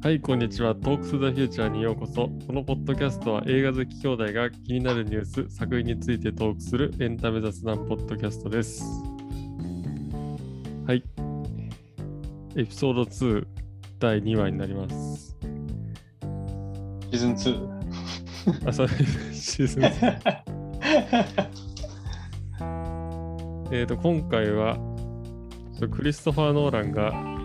[0.00, 0.76] はい、こんにちは。
[0.76, 2.28] トークス・ザ・フューチャーにようこそ。
[2.46, 8.84] このポッドキャストは映画好き兄弟が気になるニュース、作品についてトークするエンタメ雑談ポッドキャストです。
[10.86, 11.02] はい。
[12.54, 13.44] エピソード2
[13.98, 15.36] 第2話になります。
[17.10, 18.68] シーズン2。
[18.68, 18.88] あ、そう、
[19.32, 20.48] シーズン2。
[23.72, 24.78] えっと、今回は、
[25.90, 27.37] クリストファー・ノーランが、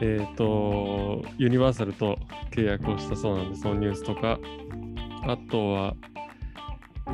[0.00, 2.18] えっ、と、ユニバーサルと
[2.50, 4.38] 契約をしたそうなんで、そのニュースとか、
[5.26, 5.94] あとは、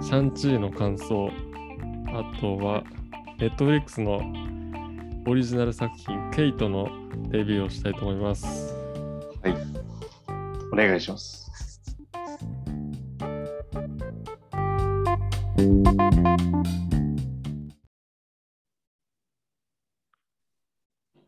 [0.01, 1.31] シャンチーの感想、
[2.09, 2.83] あとは、
[3.39, 4.21] ネットフリックスの
[5.27, 6.89] オリジナル作品、ケイトの
[7.31, 8.75] レビューをしたいと思います。
[9.43, 9.57] はい
[10.73, 11.43] お願いします。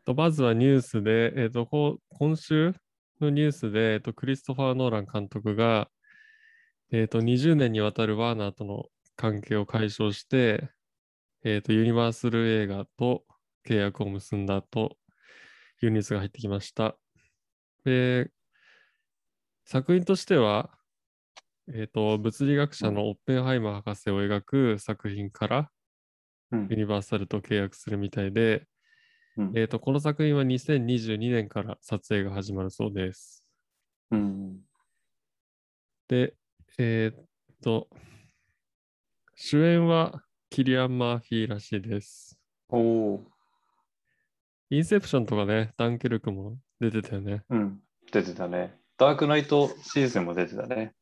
[0.05, 1.65] とまずはニュースで、えーと
[2.09, 2.73] 今週
[3.19, 5.89] のニュースで、えーとクリストファー・ノーラン監督が、
[6.91, 10.69] えーと20年にわたるワーナーとの関係を解消して、
[11.43, 13.23] えーとユニバーサル映画と
[13.67, 14.95] 契約を結んだと
[15.81, 16.95] いうニュースが入ってきました。
[17.83, 18.29] で、
[19.65, 20.69] 作品としては、
[21.67, 25.71] えーと物理学者のオッペンハイマー博士を描く作品から
[26.51, 28.67] うんユニバーサルと契約するみたいで、
[29.37, 33.43] うんえー、とこの作品は2022年から撮影が始まるそうです。
[34.11, 34.59] うん
[36.07, 36.35] で、
[36.77, 37.25] えっ、
[37.63, 37.87] と、
[39.33, 42.39] 主演はキリアン・マーフィーらしいです。
[42.69, 43.23] おお
[44.69, 47.43] インセプションとかね、ダンケルクも出てたよね。
[47.49, 48.77] ー、うん、出てたね。
[48.97, 50.93] ダークナイトシーズンも出てたね。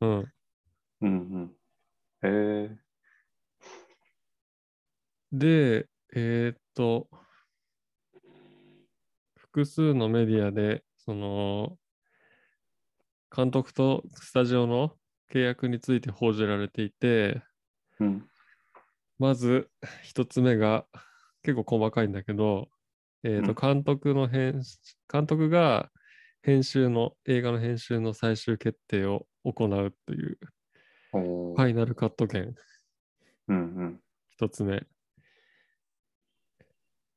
[0.00, 0.32] うん。
[1.00, 1.52] うんうん。
[2.22, 2.76] へえ
[5.32, 7.08] で、えっ、と、
[9.54, 11.78] 複数のメディアで、その、
[13.34, 14.90] 監督とスタジオの
[15.32, 17.40] 契約について報じられていて、
[18.00, 18.28] うん。
[19.20, 19.70] まず
[20.02, 20.86] 一つ目が
[21.44, 22.66] 結構細かいんだけど、
[23.22, 24.60] えーと監督の編
[25.10, 25.88] 監督が
[26.42, 30.38] 編集の映画の編集の最終決定を行うという
[31.12, 32.56] ファイナルカット権
[33.46, 34.00] うんうん。
[34.30, 34.84] 一つ目。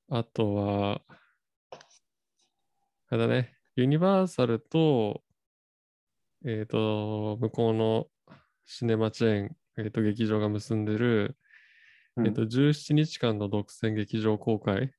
[0.10, 1.02] あとは、
[3.10, 5.24] あれだね、ユニバーサルと、
[6.46, 8.08] えっ、と、向こうの
[8.66, 11.38] シネマチェーン、えーと劇場が結んでる、
[12.18, 14.90] うんえっと、17日間の独占劇場公開っ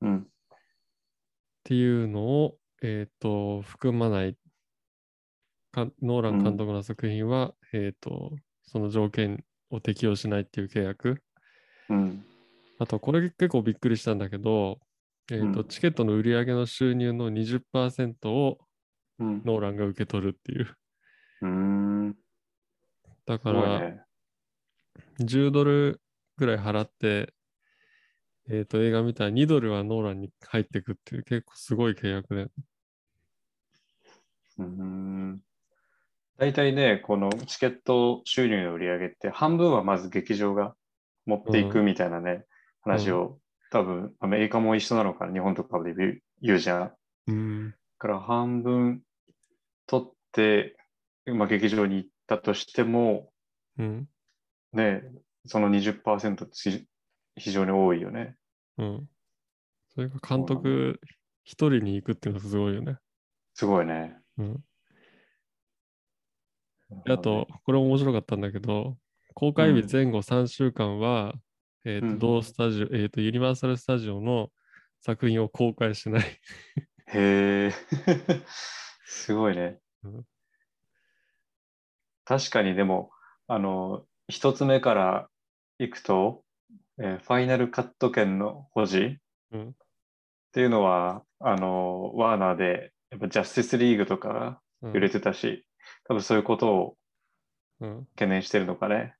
[0.00, 0.26] うん。
[1.64, 4.36] ていうのを、えっと、含まない
[5.72, 8.32] か、ノーラン監督の作品は、えっと、
[8.62, 11.22] その条件を適用しないっていう契約。
[11.90, 12.24] うん。
[12.78, 14.80] あと、これ結構びっくりしたんだけど、
[15.30, 18.58] えっと、うんチケットの売り上げの収入の20%を
[19.18, 19.42] うん。
[19.44, 20.76] ノーランが受け取るっていう。
[21.42, 22.14] うーん。
[22.14, 22.18] す
[23.26, 24.02] だから、ごいね。
[25.18, 26.00] 10ドル
[26.36, 27.34] ぐらい払って、
[28.48, 32.42] えっと、映画見たら2ドルはノーランに入ってくっていう結構すごい契約で。
[32.44, 35.42] うーん。
[36.38, 40.74] 大体ね、このチケット収入の売り上げって半分はまず劇場が
[41.26, 42.44] 持っていくみたいなね、
[42.82, 43.38] 話を、
[43.70, 45.94] 多分アメリカも一緒なのかな、日本とかで
[46.40, 46.92] 言うじゃん。
[47.28, 47.70] うん。
[47.70, 49.02] だから半分
[49.86, 50.76] 取って、
[51.26, 53.30] まあ、劇場に行ったとしても、
[53.78, 54.08] うん。
[54.72, 55.02] ね、
[55.46, 56.86] その20%って非
[57.36, 58.36] 非常に多いよね。
[58.78, 59.08] うん。
[59.94, 61.00] それが監督
[61.44, 62.96] 一人に行くっていうのがすごいよね。
[63.54, 64.16] すごいね。
[64.38, 64.64] うん。
[67.04, 68.96] であと、これも面白かったんだけど、
[69.34, 71.34] 公開日前後3週間は、
[71.84, 74.50] えっ、と、うん同スタジオ、えっ、と、ユニバーサル・スタジオの
[75.00, 76.40] 作品を公開しない。
[77.06, 77.72] へえ、
[79.06, 80.24] すごいねうん。
[82.24, 83.10] 確かにでも、
[83.46, 85.30] あの、一つ目から
[85.78, 86.44] 行くと、
[86.98, 89.18] えーファイナルカット権の保持
[89.52, 89.74] うんっ
[90.52, 95.64] ていうのは、あの、ワーナーで、やっぱジャスティスリーグとかうん揺れてたし、
[96.04, 96.96] 多分そういうことを
[97.80, 99.14] うん懸念してるのかね。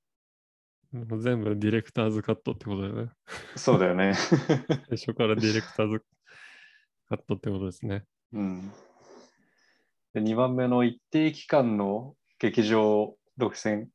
[0.91, 3.11] もう全部ディレクターズカットってことだよね。
[3.55, 4.13] そうだよね。
[4.15, 6.03] 最初からディレクターズ
[7.07, 8.05] カットってことですね。
[8.33, 8.71] うん。
[10.13, 13.85] で、2番目の一定期間の劇場独占、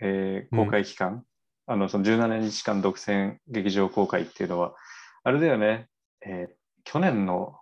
[0.00, 1.24] えー公開期間、
[1.66, 4.74] あの、その17日間独占劇場公開っていうのは、
[5.22, 5.88] あれだよね、
[6.22, 6.54] えー
[6.84, 7.54] 去年の、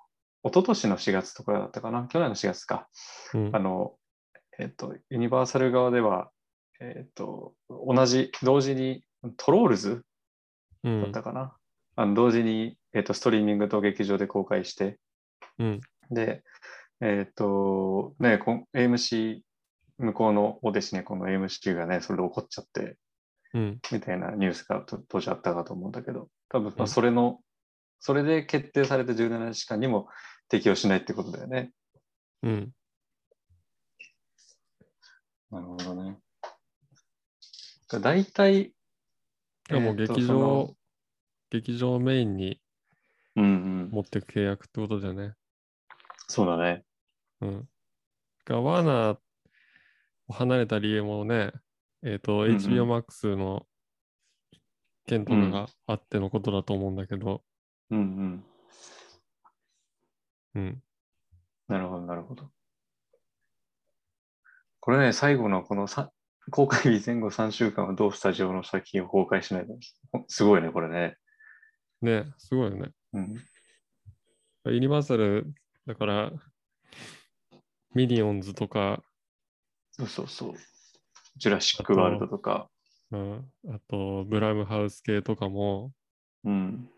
[0.44, 2.88] 一昨年の4月とかだったかな、去年の4月か。
[3.34, 3.58] うんあ。
[3.58, 3.96] の、
[4.58, 6.30] えっ、と、ユニバーサル側では、
[6.80, 9.02] えっ、と、同じ、同時に
[9.36, 10.02] トロールズ
[10.84, 11.56] うんだったかな？
[11.96, 14.98] あの同時に、えっとストリーミングと劇場で公開して、
[15.58, 15.80] うん
[16.10, 16.42] で、
[17.00, 19.40] えっ、と、ね、こ AMC、
[19.98, 22.96] 向こうのお弟子ね、この AMC がね、それで怒っちゃって、
[23.54, 23.80] うん。
[23.92, 27.40] みたいなニュースがと当時あったかと思うんだけど、多分まあうんそれの、
[28.00, 30.08] それで決定された17日間にも
[30.48, 31.72] 適用しないってことだよね。
[32.42, 32.72] うん。
[35.50, 36.18] なるほどね。
[37.90, 38.72] 大体、
[39.68, 40.74] でも劇場
[41.50, 42.60] 劇場をメインに
[43.38, 43.46] うんう
[43.86, 45.34] ん、持っていく契約ってことだよね。
[46.26, 46.84] そうだね。
[47.40, 47.68] うん。
[48.44, 49.18] がワーナー
[50.26, 51.52] を離れた理由もね、
[52.02, 53.64] えっ、と、うんうん HBO Max の
[55.06, 57.42] 件とかがあってのことだと思うんだけど、
[57.90, 58.44] うんうん。
[60.56, 60.82] うん。
[61.68, 62.50] なるほど、なるほど。
[64.80, 66.10] これね、最後のこのさ
[66.50, 69.78] 公開日前後3週間はどうスタジオの作品を公開しないと。
[70.28, 71.16] すごいね、これね。
[72.00, 72.92] ね、すごいよね。
[73.12, 73.34] うん。
[74.66, 75.52] ユニバーサル、
[75.86, 76.32] だから、
[77.94, 79.02] ミニオンズとか、
[79.92, 80.54] そうそうそう。
[81.36, 82.70] ジュラシック・ワールドとか。
[83.10, 85.92] うん、あと、ブラムハウス系とかも、
[86.44, 86.88] うん。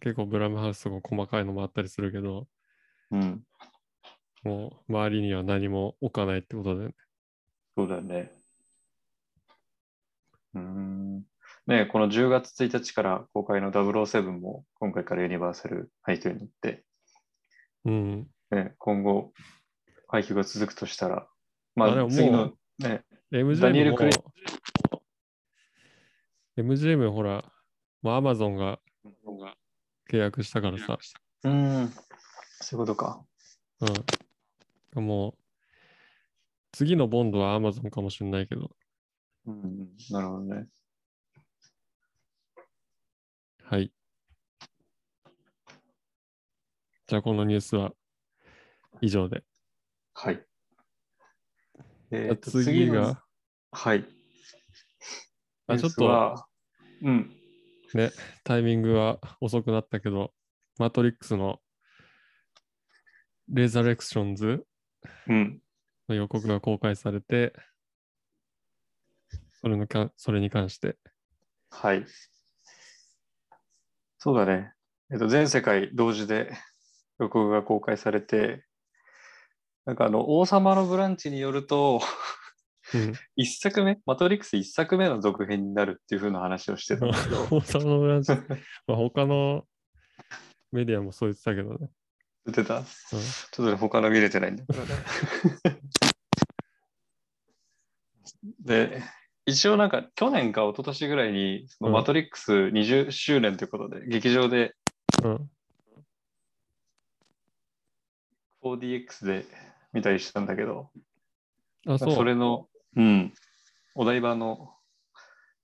[0.00, 2.48] 結構ブラムハウスとか細かいのもあったりするけど、
[3.12, 3.44] うん。
[4.42, 6.94] もう周りには何も置かないってことだよね。
[7.76, 8.32] そうだよね。
[10.56, 11.24] うーん。
[11.66, 16.84] ねこの10月1日から公開の007も今回からユニバーサル配給に行って、
[17.84, 18.26] うん。
[18.50, 19.32] ね、今後
[20.08, 21.26] 配給が続くとしたら、
[21.74, 24.32] まあ次の、ね、ダニエ MGM も
[26.56, 27.44] MGM ほら、
[28.02, 28.78] まあ、Amazon が
[30.10, 30.98] 契約したからさ、
[31.44, 31.90] うーん、
[32.60, 33.22] そういうことか。
[34.94, 35.04] うん。
[35.04, 35.34] もう、
[36.72, 38.70] 次のボンドは Amazon かもしれないけど、
[39.46, 40.66] うん、なるほどね。
[43.62, 43.92] はい。
[47.06, 47.92] じゃあ、このニュースは
[49.00, 49.44] 以上で。
[50.14, 50.44] はい。
[52.10, 53.22] えじゃあ次のが、
[53.72, 54.04] はい。
[55.68, 56.46] あ、ちょっと
[57.02, 57.32] うん。
[57.94, 58.10] ね、
[58.44, 60.32] タイミングは遅くなったけど、
[60.78, 61.60] マトリックスの
[63.48, 64.66] レザレクションズ
[65.28, 65.62] うん。
[66.08, 67.52] の予告が公開されて、
[69.66, 70.96] それのかそれに関して、
[71.72, 72.06] はい。
[74.16, 74.72] そうだね。
[75.10, 76.52] えっと、全世界同時で
[77.18, 78.64] 予告が公開されて、
[79.84, 82.00] なんかあの、王様のブランチによると、
[82.94, 88.30] うん、 一作目、マトリックス一作目の続編になるっていう風な話をしてたんだけど、 王様のブランチ、
[88.86, 89.66] まあ、他の
[90.70, 91.90] メディアもそう言ってたけどね。
[92.44, 92.78] 言ってた？
[92.78, 93.20] うんちょっ
[93.50, 94.94] とね他の見れてないんだけどね。
[98.60, 99.02] で、
[99.46, 104.74] 一応なんか去年か一昨年ぐらいに、そのうんマトリックス20周年ということで、劇場で
[105.22, 105.50] うん。
[108.62, 109.44] 4DX で
[109.92, 110.90] 見たりしたんだけど、
[111.86, 112.14] あ、そう。
[112.14, 113.32] それの、うん、
[113.94, 114.74] お台場の、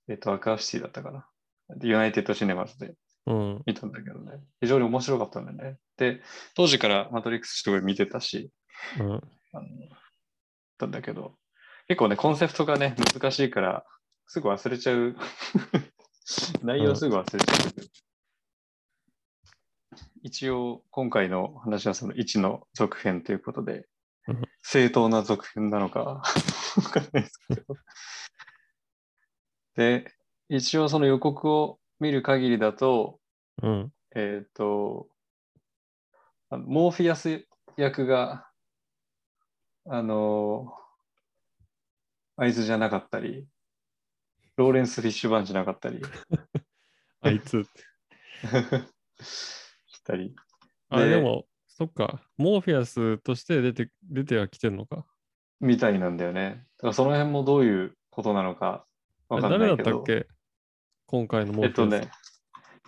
[0.09, 1.27] えっと、アクアシティだったかな。
[1.83, 2.95] ユナイテッドシネマズで
[3.27, 3.63] うん。
[3.67, 4.41] 見たんだけどね。
[4.61, 5.79] 非常に面白かったんだよね。
[5.97, 6.21] で、
[6.55, 8.51] 当時からマトリックスすごい見てたし、
[8.99, 9.13] うん。
[9.53, 9.61] あ
[10.81, 11.35] のんだけど、
[11.93, 13.85] 結構ね、コンセプトがね、難しいから、
[14.27, 15.15] すぐ忘れちゃう。
[16.65, 17.73] 内容すぐ忘れちゃう。
[20.23, 23.87] 一応、今回の話はその1の続編ということで
[24.27, 26.23] うん、正当な続編なのかわ
[26.91, 27.77] かんないですけど。
[29.75, 30.15] で、
[30.49, 33.21] 一応その予告を見る限りだと、
[33.63, 33.93] うん。
[34.17, 35.11] えっ、と、
[36.49, 37.47] モーフィアス
[37.77, 38.49] 役が、
[39.85, 40.73] あの、
[42.43, 43.47] あいつじゃなかったり、
[44.57, 46.03] ローレンス・フィッシュバーンじゃなかったり、
[47.23, 47.65] あいつ。
[49.23, 50.35] したり。
[50.89, 52.21] あ、ででも、そっか。
[52.37, 55.07] モーフィアスとして出て、出てはきてるのか。
[55.61, 56.67] みたいなんだよね。
[56.79, 58.87] だからその辺もどういうことなのか
[59.29, 59.99] あわかん誰だっないけど。
[59.99, 60.27] たっけ？
[61.07, 61.93] 今回のモーフィアス。
[61.95, 62.13] えっとね、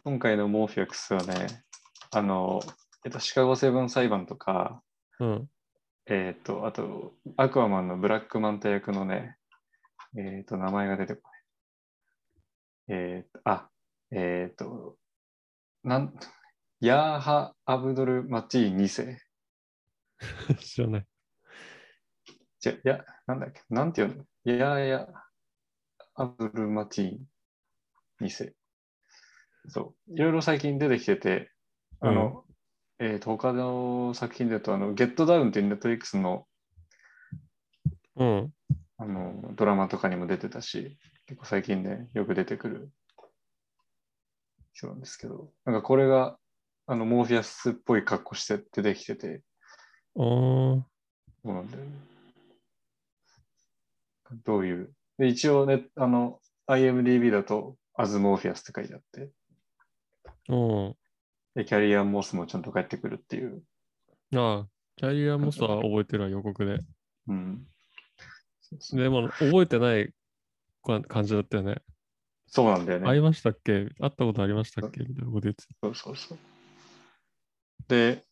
[0.03, 1.63] 今回のモーフィアクスはね、
[2.11, 2.61] あの、
[3.05, 4.83] えっと、シカゴセブン裁判とか、
[5.21, 5.49] うん。
[6.07, 9.39] えっと、あと、アクアマンのブラックマンタ役のね、
[10.17, 11.23] えっと、名前が出てこ
[12.89, 12.99] ない。
[12.99, 13.69] えっと、あ、
[14.11, 14.97] えっと、
[15.83, 16.15] なん、
[16.81, 19.19] ヤーハ・アブドル・マティ2世。
[20.61, 21.07] 知らない。
[22.61, 25.09] じゃ、いや、なんだっけ、なんていうのヤーヤ・
[26.15, 27.19] アブドル・マティ
[28.21, 28.55] 2世。
[29.69, 31.51] そう、いろいろ最近出てきてて、
[32.01, 32.45] あの、
[32.99, 36.47] えっと、他の作品だと、あの、ゲットダウンっていうネットリックスの
[38.17, 38.53] うん。
[38.97, 40.97] あのドラマとかにも出てたし、
[41.27, 42.93] 結構最近ね、よく出てくる
[44.73, 46.39] 人なんですけど、なんかこれが
[46.87, 49.43] あのモーフィアスっぽい格好して出てきてて、
[50.15, 50.83] おー
[51.45, 51.91] そうなんだよね。
[54.45, 54.93] どういう？
[55.19, 59.31] で一応ね、あの、IMDB だと、アズモーフィアスって書いてあって、
[60.49, 60.95] おー
[61.55, 63.63] でキャリアン・モスもちゃんと帰ってくるっていう。
[64.35, 66.81] ああ、キャリアモスは覚えてるわ、予告で。
[67.29, 67.67] うん。
[68.93, 70.13] でも、覚えてない
[70.83, 71.77] か感じだったよね。
[72.47, 73.07] そうなんだよね。
[73.07, 73.87] 会いましたっけ？
[74.01, 75.01] 会ったことありましたっけ？
[75.01, 76.39] みたいなこと言ってたそうそうそう。
[77.89, 78.25] で、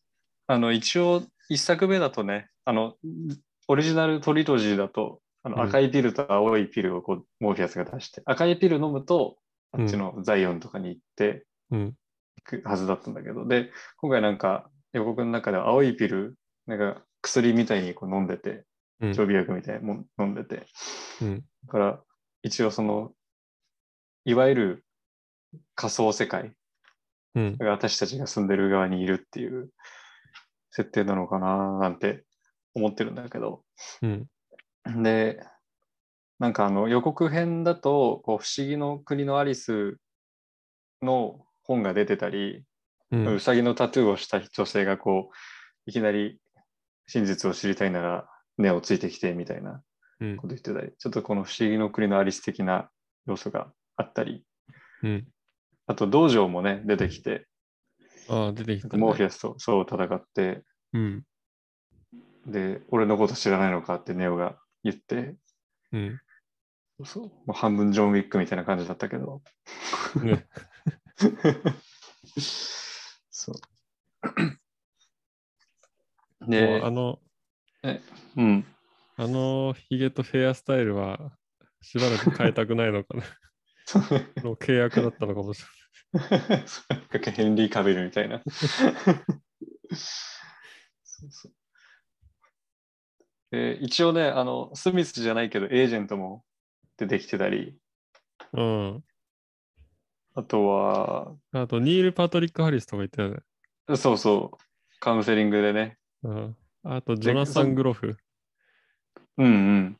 [0.47, 2.95] あの、一応、一作目だとね、あの、
[3.67, 9.37] オリジナルトリロジーだと、あのうん赤いピルと青いピルをこう、モーフィアスが出して、赤いピル飲むと、
[9.71, 11.97] あっちのザイオンとかに行ってうん。
[12.45, 16.35] 行くはずだったんだけど、で、今回なんか予告の中では青いピル、
[16.65, 18.63] なんか薬みたいにこう飲んでて、うん
[19.01, 20.65] 常備薬みたいにも飲んでて、
[21.21, 21.43] うん。
[21.65, 21.99] だから
[22.43, 23.11] 一応その、
[24.25, 24.85] いわゆる
[25.75, 26.53] 仮想世界
[27.35, 27.57] うん。
[27.59, 29.69] 私たちが住んでる側にいるっていう
[30.71, 32.23] 設定なのかななんて
[32.75, 33.63] 思ってるんだけど。
[34.01, 34.27] うん。
[35.03, 35.43] で、
[36.39, 39.97] なんかあの予告編だと、こう不思議の国のアリス
[41.01, 42.63] の本が出てたり、
[43.11, 43.17] う。
[43.17, 46.39] うんさぎのタトゥーをした女性がこう、いきなり
[47.07, 49.81] 真実を知りたいなら根をついてきてみたいな
[50.19, 52.89] うんこと言ってたり、ちょっとこの不思議の国のアリス的な
[53.25, 54.45] 要素があったり、
[55.03, 55.27] うん。
[55.87, 57.47] あと道場もね、出てきて、
[58.29, 58.97] ああ、出てきた、ね。
[58.97, 61.23] モーフィアスとそう戦って、うん。
[62.47, 65.35] で、俺のこと知らないのかってネオが言って、
[65.91, 66.19] うん。
[67.05, 69.41] そうもう半分ジョン・ウィックみたいな感じだったけど。
[70.23, 70.45] ね、
[73.29, 73.55] そう。
[76.41, 77.19] もうであ、の、
[78.37, 78.65] うん。
[79.15, 81.31] あのヒゲとヘアスタイルは
[81.81, 83.23] しばらく変えたくないのかな。
[84.43, 85.63] の契約だったのかもし
[86.65, 88.41] そうヘンリー・カビルみたいな。
[91.03, 91.51] そうそう
[93.51, 96.43] で一応ね、あの、スミスじゃないけど、エージェントも
[96.97, 97.75] 出てきてたり、れない。
[98.53, 98.61] う
[98.95, 99.03] ん。
[100.33, 103.95] あとは、あと、ニール・パトリック・ハリスとか言ってたよね。
[103.95, 104.57] そうそう、
[104.99, 106.57] カウンセリングでね、うん。
[106.83, 108.17] あと、ジョナサン・グロフ。
[109.37, 109.97] うんうん、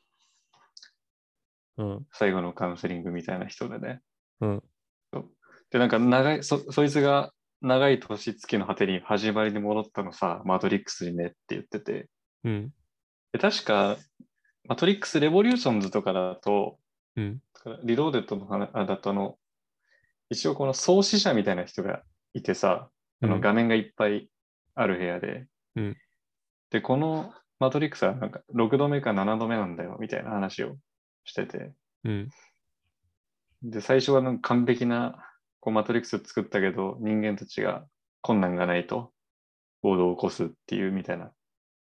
[1.78, 2.06] うん。
[2.12, 4.00] 最後のカウンセリングみたいな人でね。
[4.40, 4.62] うん。
[5.70, 12.08] で、なんか長い、そ、そいつが長い年月の果てに始まりに戻ったのさ、マトリックスにねって言ってて、
[12.44, 12.72] うん。
[13.32, 13.96] で確か、
[14.68, 16.78] マトリックス・レボリューションズとかだと、
[17.16, 17.40] うん。
[17.82, 19.38] リローデッドの話あだとあの、
[20.28, 22.02] 一応この創始者みたいな人が
[22.34, 22.90] いてさ、
[23.22, 24.28] あの画面がいっぱい
[24.74, 25.96] ある部屋で、うん
[26.74, 30.76] で、このマトリックスはなんか6度目か7度目なんだよみたいな話を
[31.22, 32.30] してて、うん。
[33.62, 35.14] で、最初はなんか完璧な
[35.60, 37.86] こうマトリックス作ったけど、人間たちが
[38.22, 39.12] 困難がないと
[39.82, 41.30] 暴動を起こすっていうみたいな。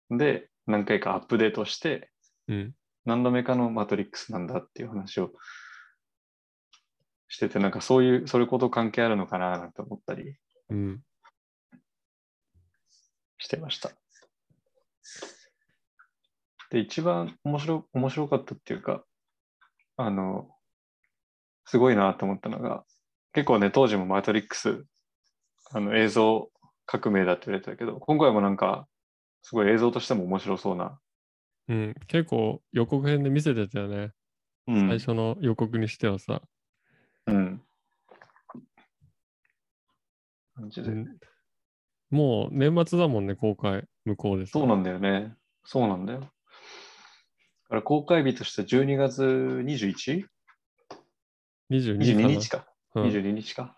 [0.08, 2.12] で、何回かアップデートして、
[2.46, 2.72] うん。
[3.04, 5.32] 何度目かのマトリックスなんだっていう話を
[7.26, 10.36] してて、なんかそういう、それこと関係あるのかななんて思ったり
[10.70, 11.00] うん。
[13.38, 13.90] してました。
[16.70, 19.04] で、一番面白面白かったっていうか、
[19.96, 20.48] あの、
[21.64, 22.84] すごいなと思ったのが、
[23.32, 24.84] 結構ね、当時もマトリックス、
[25.72, 26.50] あの映像
[26.86, 28.86] 革命だって言われてたけど、今回もなんか、
[29.42, 30.98] すごい映像としても面白そうな、
[31.68, 31.94] うん。
[32.06, 34.10] 結構予告編で見せてたよね。
[34.68, 36.42] うん最初の予告にしてはさ。
[37.26, 37.62] うん、
[40.56, 40.90] 感じで。
[40.90, 41.06] うん
[42.10, 44.52] もう年末だもんね、公開、向こうです。
[44.52, 45.34] そうなんだよね。
[45.64, 46.20] そうなんだよ。
[46.20, 46.26] だ
[47.68, 50.26] から公開日としては12月 21?22
[51.70, 52.66] 22日か。
[52.94, 53.62] うん22日か。
[53.62, 53.70] だ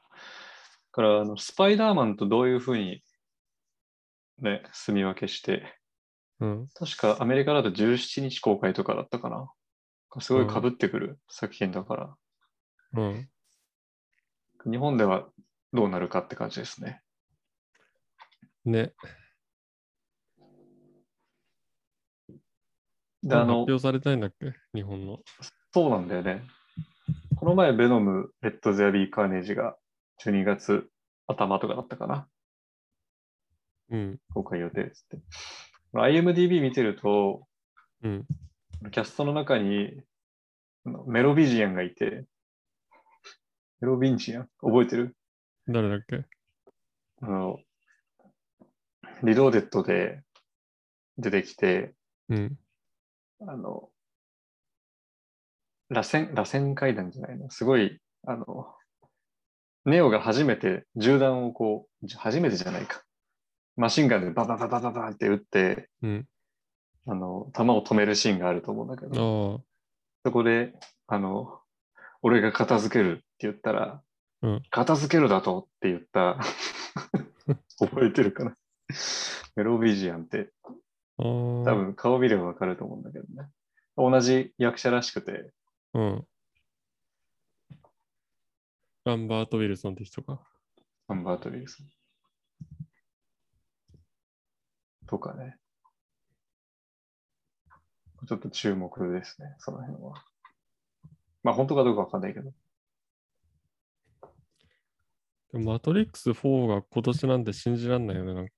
[0.92, 3.02] からあの、スパイダーマンとどういうふうに、
[4.40, 5.75] ね、住み分けして、
[6.40, 6.68] うん。
[6.75, 9.50] 確かアメリカだと17日公開とかだったかな。
[10.20, 12.14] すごい被ってくる作品だから、
[12.94, 13.28] うん。
[14.70, 15.28] 日本では
[15.73, 17.02] どうなるかって感じですね。
[18.69, 18.93] ね。
[23.23, 24.53] で、あの発、表されたいんだっけ？
[24.75, 25.19] 日本の。
[25.73, 26.43] そうなんだよね。
[27.37, 29.77] この前、ベノム、レッド・ゼア・ビー・カーネージが
[30.25, 30.89] 12月
[31.27, 32.29] 頭とかだったかな。
[33.91, 34.19] うん。
[34.35, 35.25] 公開予定ですって。
[35.95, 37.47] IMDB 見てると、
[38.03, 38.27] うん。
[38.91, 40.03] キャストの中に
[41.07, 42.25] メロビジアンがいて、
[43.81, 44.49] メロビンジアン？
[44.61, 45.17] 覚えてる？
[45.67, 46.25] 誰だっけ？
[47.23, 47.59] あの、
[49.23, 50.23] リローデッドで
[51.19, 51.95] 出てきて、
[52.29, 52.59] うん。
[53.41, 53.91] あの、
[55.89, 57.51] 螺旋、螺旋階段じゃないの？
[57.51, 58.75] すごい、あの、
[59.85, 63.03] ネオが初めて銃弾をこう、じ初めてじゃないか。
[63.77, 66.29] マシンガンでババババババって撃って、うん。
[67.07, 69.65] あの、弾を止めるシーンがあると思うんだけど。
[70.25, 70.75] そこで、
[71.07, 71.61] あの、
[72.23, 74.03] 俺が片付けるって言ったら、
[74.43, 76.39] うん片付けるだとって言った、
[77.81, 78.57] 覚えてるかな？
[79.57, 80.52] メロビジアンって。
[81.18, 83.50] 多分顔見ればわかると思うんだけどね。
[83.97, 85.52] 同じ役者らしくて、
[85.95, 86.26] うん。
[89.04, 90.40] ランバート・ウィルソンって人か。
[91.09, 91.87] ハンバート・ウィルソン。
[95.07, 95.57] とかね。
[98.26, 100.25] ちょっと注目ですね、その辺は。
[101.42, 102.52] まあ本当かどうかわかんないけど。
[105.52, 108.35] マトリックス4が今年なんて信じらんないよね。
[108.35, 108.52] なんか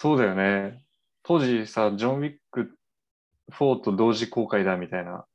[0.00, 0.82] そうだよね。
[1.22, 2.74] 当時さ、ジョン・ウィック
[3.52, 5.26] 4と同時公開だみたいな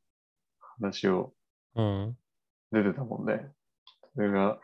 [0.60, 1.34] 話を
[1.75, 2.17] うん。
[2.72, 3.51] 出てたもんね。
[4.15, 4.60] それが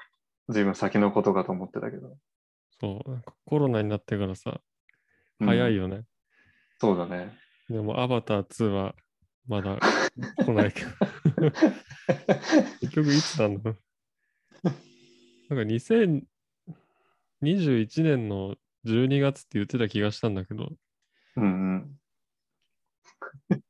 [0.49, 2.17] 随分先のことかと思ってたけど。
[2.79, 3.11] そう。
[3.11, 4.59] なんかコロナになってからさ、
[5.39, 6.01] うん早いよね。
[6.79, 7.37] そうだね。
[7.69, 8.95] でも、アバター2は
[9.47, 9.77] まだ
[10.43, 10.89] 来ないけど。
[12.81, 13.77] 結局いつなんだろ
[14.63, 15.53] う。
[15.53, 16.25] なんか2021
[18.03, 20.71] 年の12月って言ってた気がしたんだけど、
[21.37, 21.47] うんう
[21.77, 21.99] ん。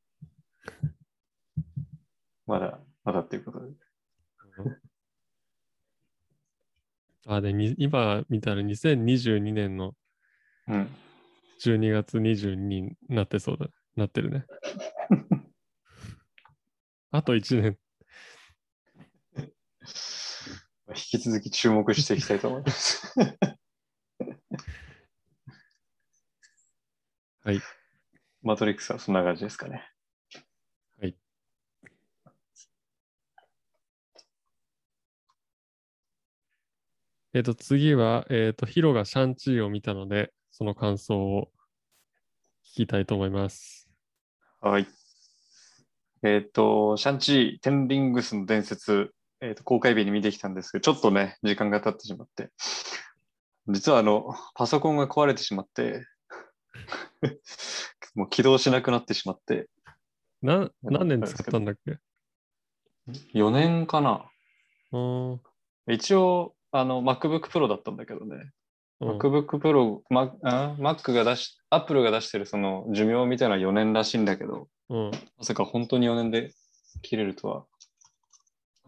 [2.48, 3.74] まだ、まだっていうことで。
[7.28, 9.96] あ、で、に今見たら2022年の
[10.68, 10.90] うん。
[11.64, 13.68] 12月22になってそうだ。
[13.96, 14.46] なってるね。
[17.12, 17.78] あと1年。
[20.90, 23.14] 引き続き注目していきたいと思います。
[27.44, 27.60] はい。
[28.44, 29.84] マトリックスはそんな感じですかね。
[31.00, 31.16] はい。
[37.34, 41.50] えっと、次は、えっと、ヒロがシャンチーを見たので、その感想を
[42.64, 43.90] 聞きたいと思います。
[44.60, 44.88] はい。
[46.22, 52.52] えっ、と、シャンチー、テンリングスの伝説、えっ、と、公開日に見てきたんですけど、ちょっとね、時間が経ってしまって、
[53.68, 56.06] 実はあの、パソコンが壊れてしまって、
[58.16, 59.70] もう起動しなくなってしまって、
[60.42, 61.98] な何年使ったんだっけ
[63.34, 64.30] ？4年かな。
[65.88, 68.52] 一応、あの、MacBook Pro だったんだけどね、
[69.00, 75.12] うん MacBook Pro、Mac あ Mac が出し、Apple が出してるその寿命みたいな4年らしいんだけど、うん。
[75.38, 76.54] まさか本当に4年で
[77.02, 77.66] 切れるとは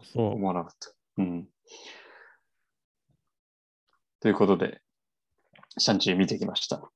[0.02, 0.92] そ思わなかった。
[1.18, 1.48] うん。
[4.20, 4.80] ということで、
[5.78, 6.90] シャンチー見てきました。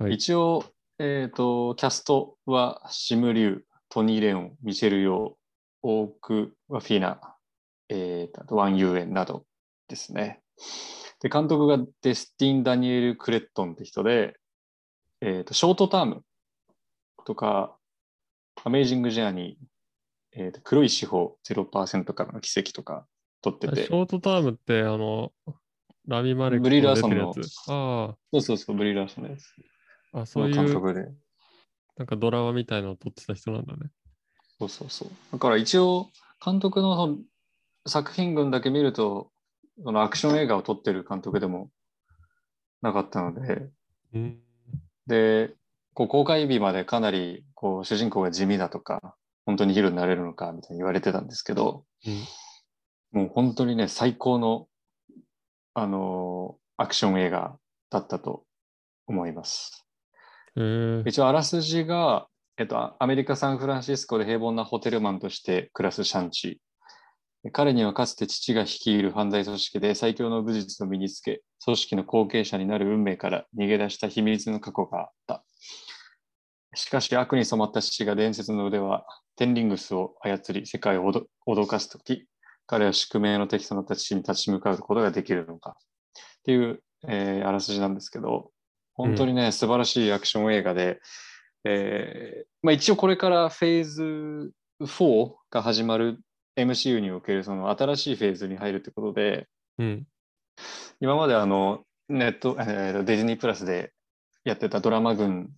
[0.00, 0.04] う。
[0.04, 0.14] はい。
[0.14, 0.64] 一応、
[0.98, 5.42] えっ、と、キャストはシム・リュウ、トニー・レオン、ミシェル・ヨー、
[5.82, 7.20] オークワフィナ、
[7.88, 9.44] えーとワン・ユーエンなど
[9.88, 10.40] ですね。
[11.20, 14.36] で、監督がデスティン・ダニエル・クレットンって人で、
[15.20, 16.24] えっ、と、ショートターム
[17.24, 17.76] とか、
[18.64, 19.66] アメイジング・ジャーニー、
[20.44, 23.06] えーと黒い司法0%からの奇跡とか
[23.42, 25.32] 撮っててシ、ョートタームって、あの、
[26.06, 27.40] ラミマレックブリーラーソンのやつ。
[27.68, 29.54] あそうそうそう、ブリーラーソンです。
[30.12, 31.08] あ、あ、そういう、督で。
[31.96, 33.90] なんかドラマみたいなのを撮ってた人なんだね。
[34.58, 35.08] そうそうそう。
[35.32, 36.08] だから一応、
[36.44, 37.18] 監督の
[37.86, 39.30] 作品群だけ見ると、
[39.82, 41.70] そのアクション映画を撮ってる監督でも
[42.82, 43.70] なかったので、
[44.14, 44.42] うん。
[45.06, 45.54] で、
[45.94, 51.84] こう公開日までかなりこう主人公が地味だとか、本当にヒーローになれるのかみたいに言われてたんですけど、
[53.12, 54.68] もう本当にね、最高の、
[55.74, 57.56] あのーアクション映画
[57.90, 58.44] だったと
[59.06, 59.81] 思います。
[60.54, 67.50] 一応あらすじが、えっと、アメリカ・サンフランシスコで平凡なホテルマンとして暮らすシャンチー。
[67.50, 75.44] 彼にはかつて父が率いる犯罪組織で最強の武術を身につけ、組織の後継者になる運命から逃げ出した秘密の過去があった。
[76.74, 79.04] しかし悪に染まった父が伝説の腕は
[79.36, 82.26] テンリングスを操り世界を脅脅かすとき、
[82.66, 85.76] 彼は宿命の敵となった父に立ち向かうことができるのか。
[86.40, 88.52] っていう、えーあらすじなんですけど、
[88.94, 91.00] 本当にね、素晴らしいアクション映画で、
[91.64, 96.18] えーまあ、一応これからフェーズ4が始まる
[96.56, 100.06] MCU におけるその新しいフェーズに入るということで、うん。
[101.00, 103.92] 今まであのネット、えーディズニープラスで
[104.44, 105.50] やってたドラマ群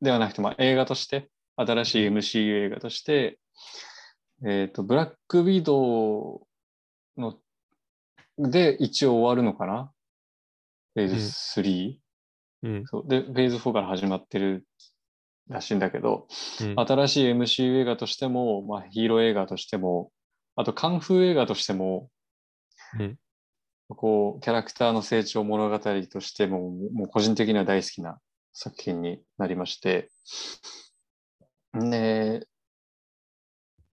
[0.00, 3.38] ではなくて、まあ、映画として、新しい MCU 映画として、
[4.44, 7.38] えっ、と、ブラックウィドウの
[8.38, 9.92] で一応終わるのかな？
[10.94, 11.14] フェーズ
[11.60, 12.01] 3、うん。
[12.86, 13.08] そう。
[13.08, 14.64] で、フェーズ4から始まってる
[15.48, 16.26] らしいんだけど、
[16.60, 16.74] うん。
[16.76, 20.10] 新しい MCU 映画としても、まあ、ヒーロー映画としても、
[20.56, 22.08] あとカンフー映画としても、
[22.98, 23.18] うん。
[23.88, 28.18] こう、キャラクターの成長物語としても、もう個人的には大好きな
[28.52, 30.10] 作品になりまして、
[31.74, 32.46] で、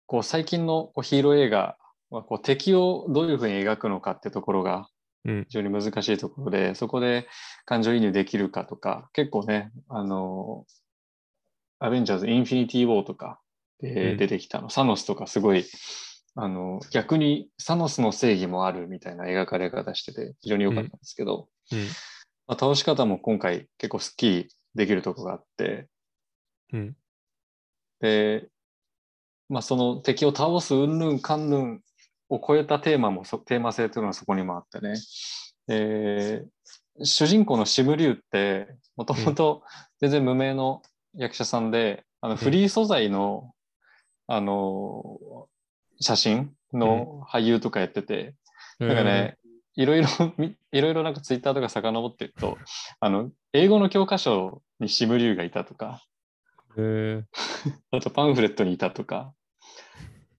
[0.06, 1.78] こう最近のこうヒーロー映画
[2.10, 4.86] はこう敵をどういうふうに描くのかってところがうん
[5.24, 7.28] 非常に難しいところで、そこで
[7.66, 10.66] 感情移入できるかとか、結構ね、あの、
[11.80, 13.40] アベンジャーズ・インフィニティ・ウォーとか
[13.80, 15.66] でうん出てきたの、サノスとかすごい、
[16.36, 21.80] あの、逆にサノスの正義もあるみたいな描かれ方してて、非常に良かったんですけど、うん。
[22.48, 25.88] まあ、倒し方も今回結構スッキリできるところがあって、
[26.74, 26.96] うん。
[28.00, 28.48] で、
[29.50, 31.82] まあ、その敵を倒すうんぬんかんぬん
[32.30, 34.96] を超えたテーマもそ、テーマ性というのはそこにもあってね。
[35.68, 36.50] えー
[37.02, 39.64] 主人公のシムリュウって、もともと
[40.02, 40.82] 全然無名の
[41.16, 43.54] 役者さんで、あのフリー素材の、
[44.28, 45.48] あの、
[46.00, 48.36] 写真の俳優とかやってて、
[48.80, 49.38] なんかね、
[49.76, 52.58] いろいろみ、いろいろなんかツイッターとか遡ってると、
[53.00, 56.04] あの、英語の教科書にシムリュウがいたとか、
[56.78, 57.24] えー、
[57.92, 59.34] あとパンフレットにいたとか、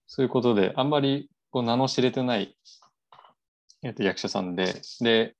[0.07, 2.57] そういうことで、あんまりこう名の知れてない、
[3.83, 5.35] えっと、役者さんで、で、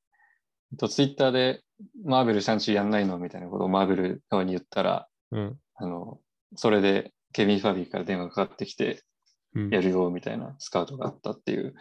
[0.72, 1.62] えっと、ツイッターで
[2.04, 5.58] マーベルシャンチーやんないのみたいなことをマーベル側に言ったら、うん。
[5.76, 6.20] あの、
[6.56, 9.04] それでケビン・ファビーから電話がかかってきて、
[9.54, 11.74] うんやるよみたいなスカウトがあったっていう、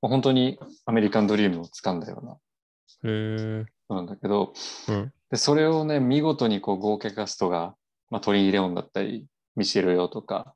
[0.00, 2.36] もう本当にアメリカンドリームを掴んだような
[3.04, 4.52] えー、のなんだけど、
[4.88, 5.12] うん。
[5.30, 7.74] でそれをね、見事にこう豪華キャストが、
[8.10, 10.54] まあ、トリー・レオンだったり、ミシェル・ヨーとか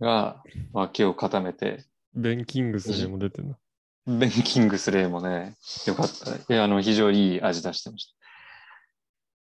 [0.00, 3.58] が脇を固めて、ベン・キングスにも出てるな。
[4.06, 6.30] ベン・キングスレイもね、よかった。
[6.34, 8.14] いや、あの、非常にいい味出してまし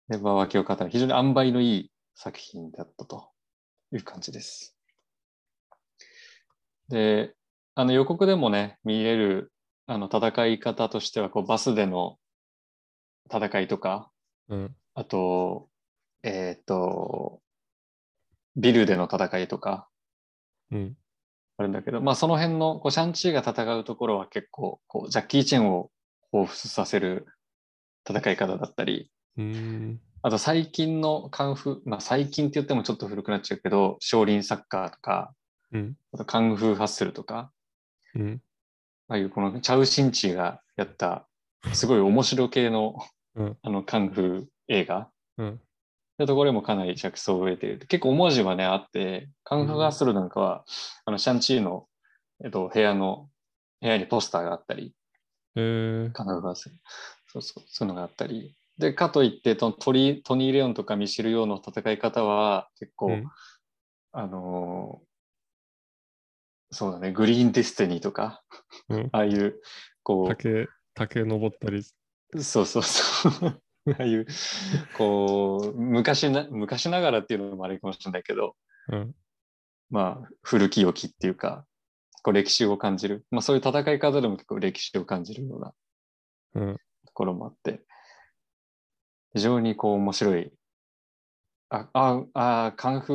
[0.08, 0.16] た。
[0.16, 3.30] で、まあ、脇を固め、非常に塩梅のいい作品だったと
[3.92, 4.76] いう感じです。
[6.88, 7.34] で、
[7.74, 9.52] あの予告でもね、見れる
[9.86, 12.18] あの戦い方としては、こうバスでの
[13.32, 14.10] 戦いとか、
[14.48, 14.76] うん。
[14.94, 15.68] あと、
[16.22, 17.40] えっ、と、
[18.56, 19.88] ビルでの戦いとか
[20.70, 20.96] うん。
[21.60, 25.90] あるんだけど、まあその辺のこうシャンチーが戦うところは結構こうジャッキー・チェンを
[26.32, 27.26] 彷彿させる
[28.08, 29.10] 戦い方だったり。
[30.22, 35.34] あと最近のカンフー、まあ最近って言ってもちょっと古くなっちゃうけど、少林サッカーとか、
[35.72, 35.96] うん。
[36.12, 37.50] あとカンフーハッスルとか、
[38.14, 38.42] うん。
[39.08, 41.26] ああいうこのチャウ・シンチーがやった
[41.74, 42.96] すごい面白系の
[43.34, 43.56] うん。
[43.62, 45.60] あのカンフー映画うん。
[46.22, 47.86] いうところにもかなり着想を得ている。
[47.86, 50.64] 結構文字はね、あって、カンフーハッスルなんかは、
[51.04, 51.86] あの、シャンチーの、
[52.44, 53.28] えっと、部屋の、
[53.80, 54.94] 部屋にポスターがあったり、
[55.56, 56.76] えー、カンフーハッスル。
[57.26, 58.56] そうそう、そういうのがあったり。
[58.78, 63.24] で、かといって、トトリトニー・レオンとかミシェル・ヨーの戦い方は、結構、うん
[64.12, 65.10] あのー
[66.72, 68.44] そうだね、グリーン・ディスティニーとか、
[68.88, 69.60] うんああいう、
[70.02, 71.82] こう、竹、竹登ったり。
[72.40, 73.62] そうそうそう。
[73.98, 74.26] ああいう、
[74.96, 78.56] こう、昔な、昔ながらっていうのもあれかもしれないけど、
[78.88, 79.14] うん。
[79.90, 81.66] まあ、古き良きっていうか、
[82.22, 83.24] こう歴史を感じる。
[83.30, 85.74] まあそういう戦い方でも結構歴史を感じるような
[86.54, 86.76] うん。
[86.76, 87.82] ところもあって、
[89.32, 90.52] 非常にこう面白い。
[91.70, 93.12] あ、あ、あ、カンフ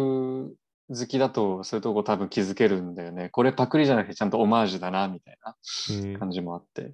[0.52, 0.56] ー
[0.88, 3.30] 好きだとそういうとこ多分気づけるんだよね。
[3.30, 5.56] これパクリじゃなくてちゃんとオマージュだな、みたいな。
[5.90, 6.20] うん。
[6.20, 6.94] 感じもあって。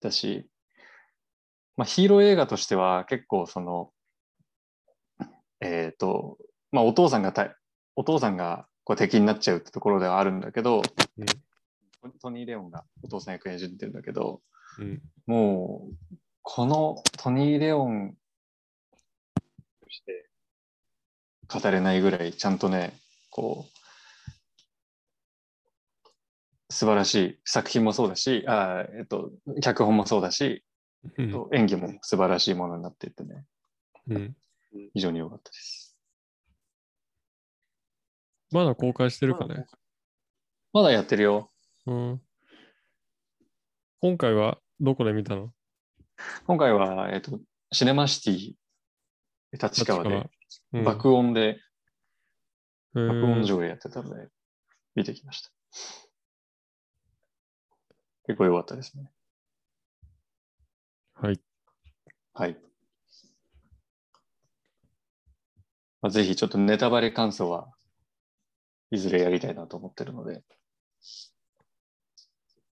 [0.00, 0.48] だし、
[1.76, 3.90] まあ、ヒーロー映画としては結構その、
[5.60, 6.38] えっ、と、
[6.72, 7.56] まあ、お父さんがた
[7.96, 10.82] お父さんがこう敵になっちゃうってところではあるんだけど、
[11.18, 11.26] うん
[12.20, 14.40] トニー・レオンがお父さん役演じてるんだけど、
[14.78, 15.02] うん。
[15.26, 18.14] もう、このトニー・レオン
[19.82, 20.28] として
[21.48, 22.92] 語れないぐらいちゃんとね、
[23.30, 23.72] こう、
[26.68, 29.30] 素晴らしい作品もそうだし、あーえっと、
[29.62, 30.64] 脚本もそうだし、
[31.18, 31.30] うん。
[31.30, 33.44] と演技も素晴らしいものになっていてね、
[34.08, 34.36] うん。
[34.94, 35.96] 非常に良かったです。
[38.52, 39.66] まだ公開してるかね。
[40.72, 41.50] まだやってるよ。
[41.86, 42.20] うん。
[44.00, 45.52] 今回はどこで見たの？
[46.46, 47.40] 今回は、えっと、
[47.72, 48.54] シネマシティ、
[49.52, 50.30] 立川で、
[50.72, 51.58] うん、爆音で、
[52.94, 54.28] 爆音上映やってたので、
[54.94, 55.50] 見てきました。
[58.26, 59.10] 結構良かったですね。
[61.18, 61.40] はい。
[62.34, 62.56] はい。
[66.02, 67.68] まあ、ぜひちょっとネタバレ感想は
[68.90, 70.42] いずれやりたいなと思ってるので、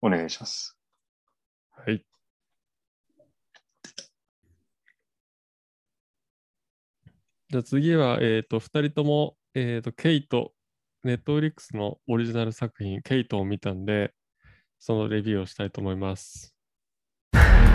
[0.00, 0.78] お願いします。
[1.70, 2.04] はい。
[7.50, 10.52] じゃあ次は、えっ、と、二人とも、えっ、と、ケイト、
[11.02, 14.14] ネットフリックスのオリジナル作品、ケイトを見たんで、
[14.78, 16.54] そのレビューをしたいと思います。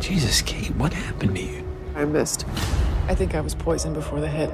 [0.00, 1.64] Jesus, Kate, what happened to you?
[1.94, 2.46] I missed.
[3.08, 4.50] I think I was poisoned before the hit.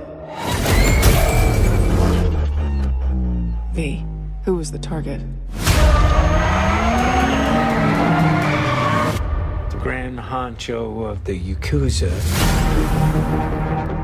[3.72, 4.04] V,
[4.44, 5.20] who was the target?
[9.70, 12.10] The grand honcho of the Yakuza.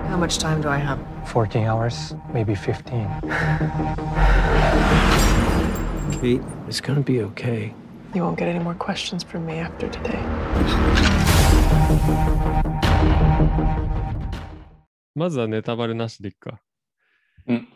[0.09, 0.99] How much time do I have?
[1.29, 3.09] 14 hours, maybe 15.
[6.21, 7.73] Kate, it's gonna be okay.
[8.15, 10.19] You won't get any more questions from me after today.
[15.15, 16.61] まずはネタバレなしでいっか。
[17.47, 17.69] うん。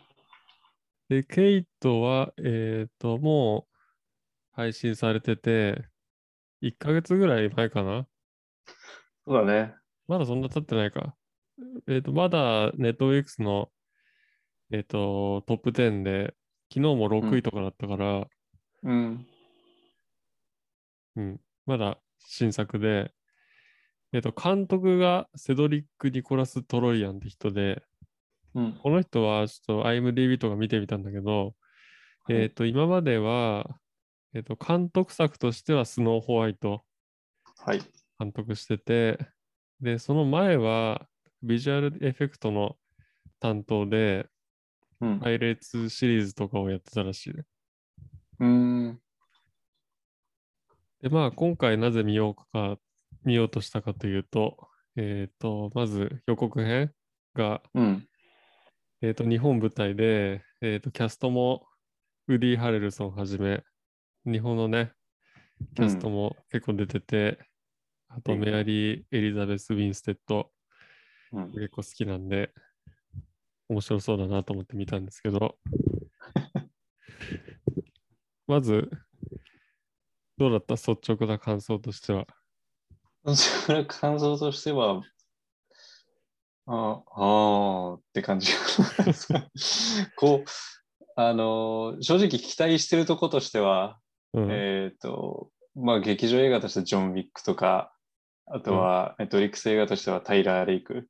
[1.09, 3.75] で、ケイトは、えっ、と、もう
[4.51, 5.83] 配信されてて、
[6.61, 8.05] 1ヶ月ぐらい前かな？
[9.25, 9.73] そうだね。
[10.07, 11.15] まだそんな経ってないか。
[11.87, 13.71] えっ、と、まだネットウィックスの、
[14.71, 16.35] えっ、と、トップ10で、
[16.71, 18.27] 昨日も6位とかだったから、うん。
[21.15, 23.11] うん、まだ新作で、
[24.13, 27.83] えっ、と、監督がセドリック・ニコラス・トロイアンって人で、
[28.53, 28.73] うん。
[28.81, 31.55] この人はちょっと IMDB とか見てみたんだけど、
[32.23, 33.77] はいえっ、と、今までは、
[34.33, 36.83] えっ、と、監督作としてはスノーホワイト
[37.57, 37.81] はい。
[38.19, 39.19] 監督してて、
[39.81, 41.07] で、その前は
[41.43, 42.77] ビジュアルエフェクトの
[43.39, 44.27] 担当で、
[45.01, 45.19] うん。
[45.19, 47.43] パイレーツシリーズとかをやってたらしいね。
[48.39, 48.99] うん。
[51.01, 52.77] で、まあ、今回なぜ見ようか、
[53.23, 54.57] 見ようとしたかというと、
[54.95, 56.91] えっ、と、まず予告編
[57.33, 58.07] が、うん。
[59.01, 61.67] えっ、と、日本舞台で、えっ、と、キャストも
[62.27, 63.63] ウディ・ハレルソンはじめ、
[64.25, 64.93] 日本のね、
[65.75, 67.39] キャストも結構出てて、
[68.07, 70.49] あとうんメアリー・エリザベス・ウィンステッド、
[71.33, 71.51] うん。
[71.51, 72.51] 結構好きなんで、
[73.67, 75.57] 面白そうだなと思って見たんですけど、
[78.47, 78.89] まず、
[80.37, 80.75] どうだった？
[80.75, 82.27] 率直な感想としては。
[83.35, 85.01] それは感想としては、
[86.67, 88.51] ああーって感じ。
[90.17, 90.49] こう、
[91.15, 93.99] あの、正直期待してるとことしては、
[94.33, 94.47] うん。
[94.51, 97.93] えっ、と、まあ劇場映画としてジョン・ウィックとか、
[98.45, 101.07] あとは、ネットフリックス映画としてはタイラー・レイク、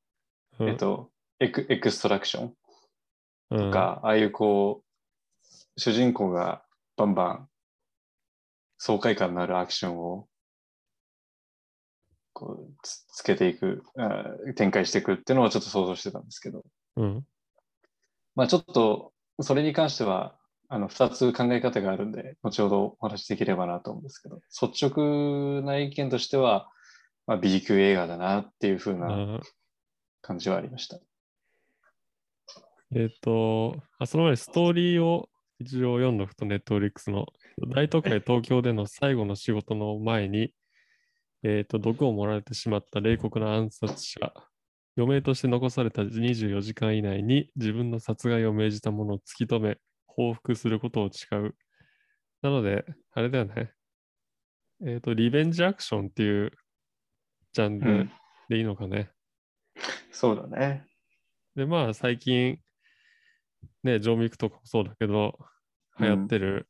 [0.60, 2.56] うんえっ、とエク、エクストラクション
[3.52, 6.65] うんとか、ああいうこう、主人公が
[6.98, 7.50] バンバン
[8.78, 10.28] 爽快感のあるアクションを
[12.34, 16.64] こうつつけていく、あ展開していくっていうのをちょっと想像してたんですけど、
[16.98, 17.26] うん。
[18.36, 20.36] まあちょっとそれに関しては、
[20.68, 26.70] あの、二つ考え方があるんで、後ほどお話しできればなと思うんですけど、率直な意見としては、
[27.28, 29.40] まあ、B 級映画だなっていう風なあ
[30.22, 31.00] 感じはありました。
[32.94, 37.28] えっ、とあ、その前にストーリーを一応読んどくと、ネットフリックスの
[37.74, 40.54] 大都会東京での最後の仕事の前に、
[41.44, 44.34] えっ、と、毒を盛られてしまった冷酷な暗殺者、
[44.98, 51.56] 余命として残された24時間以内に自分の殺害を命じた者を突き止め、報復することを誓う。
[52.42, 53.72] なので、あれだよね。
[54.86, 56.52] えっ、と、リベンジアクションっていう
[57.54, 58.12] ジャンルうん。
[58.50, 59.10] でいいのかね。
[60.12, 60.86] そうだね。
[61.56, 62.60] で、まあ、最近、
[63.86, 65.38] ね、ジョーミックとかもそうだけど、
[66.00, 66.68] 流行ってる。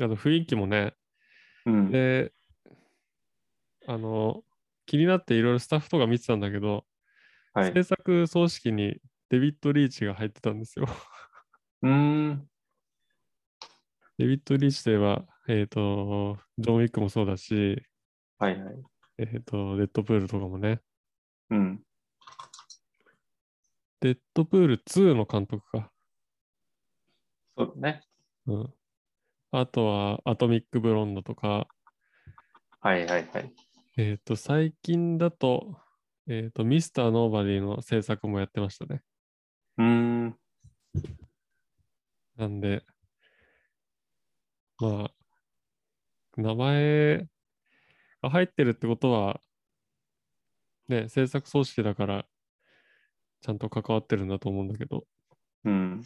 [0.00, 0.94] あと、雰囲気もね、
[1.66, 1.90] うん。
[1.90, 2.32] で、
[3.88, 4.44] あの、
[4.86, 6.86] 気になっていろいろスタッフとか見てたんだけど、
[7.52, 7.72] はい。
[7.72, 10.86] 制作総指揮にデビッド・リーチが入ってたんですよ。
[11.82, 12.48] うーん。
[14.18, 17.82] デビッド・リーチといえば、えっ、と、ジョン・ウィックもそうだし、
[18.38, 18.74] はいはい。
[19.18, 20.80] えっ、と、デッドプールとかもね。
[21.50, 21.82] うん。
[24.00, 25.90] デッドプール2の監督か。
[27.56, 28.02] そうだね。
[28.46, 28.74] うん。
[29.52, 31.66] あとは、アトミック・ブロンドとか、
[32.80, 33.52] はいはいはい。
[33.96, 35.80] えっ、と、最近だと、
[36.28, 39.02] えっ、と、ミスター・ノーバディの制作もやってましたね。
[39.78, 40.36] うーん。
[42.36, 42.84] なんで、
[44.78, 45.10] まあ、
[46.36, 47.26] 名前
[48.22, 49.40] が入ってるってことは、
[50.88, 52.26] ね、制作組織だから、
[53.40, 55.06] ちゃんと関わってるんだと思うんだけど、
[55.64, 56.02] うん。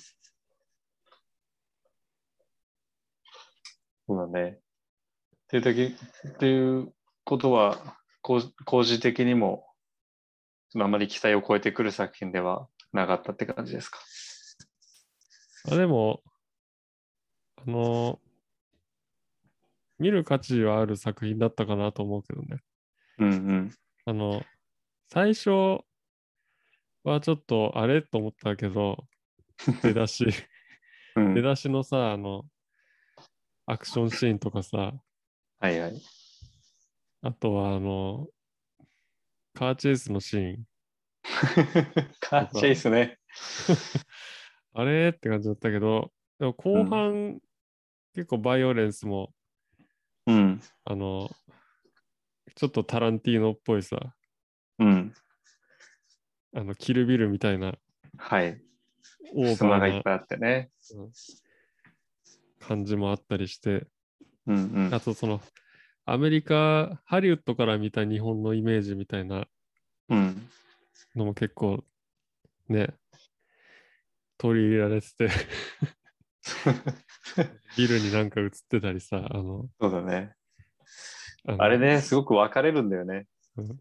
[4.10, 4.50] そうだね。
[4.50, 4.56] っ
[5.50, 5.96] ていう時
[6.28, 6.92] っていう
[7.24, 9.64] ことは、工工事的にも、
[10.74, 14.00] あまり期待を超えてくる作品ではなかったって感じですか？
[15.70, 16.22] あでも、
[17.56, 18.18] あの
[20.00, 22.58] 見る価値はある作品だったかなと思うけどね。
[23.18, 23.74] うんうん。
[24.06, 24.42] あの、
[25.08, 25.50] 最初
[27.04, 28.02] はちょっとあれ？
[28.02, 29.06] と思ったけど、
[29.84, 30.26] 出だし、
[31.16, 32.44] うん出だしのさ、あの、
[33.70, 34.92] アクションシーンとかさ、
[35.60, 36.02] はいはい。
[37.22, 38.26] あとはあの、
[39.54, 40.64] カーチェイスのシーン、
[42.18, 43.20] カーチェイスね。
[44.74, 47.40] あれって感じだったけど、でも後半、
[48.12, 49.32] 結構バイオレンスも、
[50.26, 50.60] うん。
[50.84, 51.30] あの、
[52.56, 54.16] ちょっとタランティーノっぽいさ、
[54.80, 55.14] うん。
[56.56, 57.78] あの、キルビルみたいな
[58.18, 58.60] はい。
[59.32, 60.72] オー砂バーながいっぱいあってね。
[62.60, 63.86] 感じもあったりして、
[64.46, 64.94] うんうん。
[64.94, 65.40] あとその、
[66.04, 69.46] アメリカ、ハリウッドから見た日本のイメージみたいな
[70.08, 70.48] うん。
[71.14, 71.84] のも結構
[72.68, 72.94] ね、
[74.38, 75.28] 取り入れられてて、
[77.76, 80.34] ビルになんか映ってたりさ、あの、そうだね。
[81.58, 83.26] あれね、すごく分かれるんだよね。
[83.56, 83.80] うん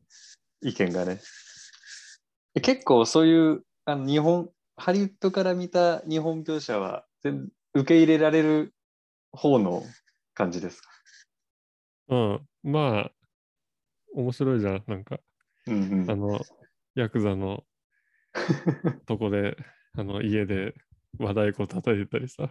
[0.61, 1.21] 意見がね。
[2.61, 8.73] 結構そういうあの日本、ハリウッドから見た日本描写は全受け入れられる
[9.31, 9.83] 方の
[10.33, 10.89] 感じですか？
[12.09, 13.11] うん、まあ、
[14.13, 15.19] 面白いじゃん、なんか、
[15.67, 16.39] うんうんあの、
[16.95, 17.63] ヤクザの
[19.05, 19.55] とこで、
[19.95, 20.73] あの、家で
[21.19, 22.49] 和太鼓叩いてたりさ、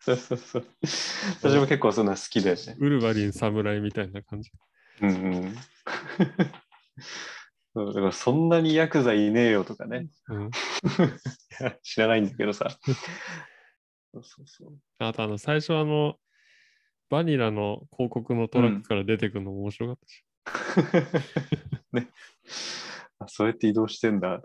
[0.00, 0.66] そうそうそう。
[1.42, 2.76] 私も結構そんな好きだよね。
[2.78, 4.50] ウルヴァリン侍みたいな感じ。
[5.00, 5.12] うんう
[5.46, 5.54] ん。
[7.74, 10.08] そうだからそんなにヤクザいねえよとかね。
[10.28, 10.50] うん、
[11.82, 12.68] 知らないんだけどさ。
[14.12, 14.78] そうそうそう。
[14.98, 16.18] あと、あの、最初あの、
[17.08, 20.24] バニラの広告のトラックから出てくるのも面白かったし。
[21.92, 22.10] ね。
[23.18, 24.42] あそうやって移動してんだ。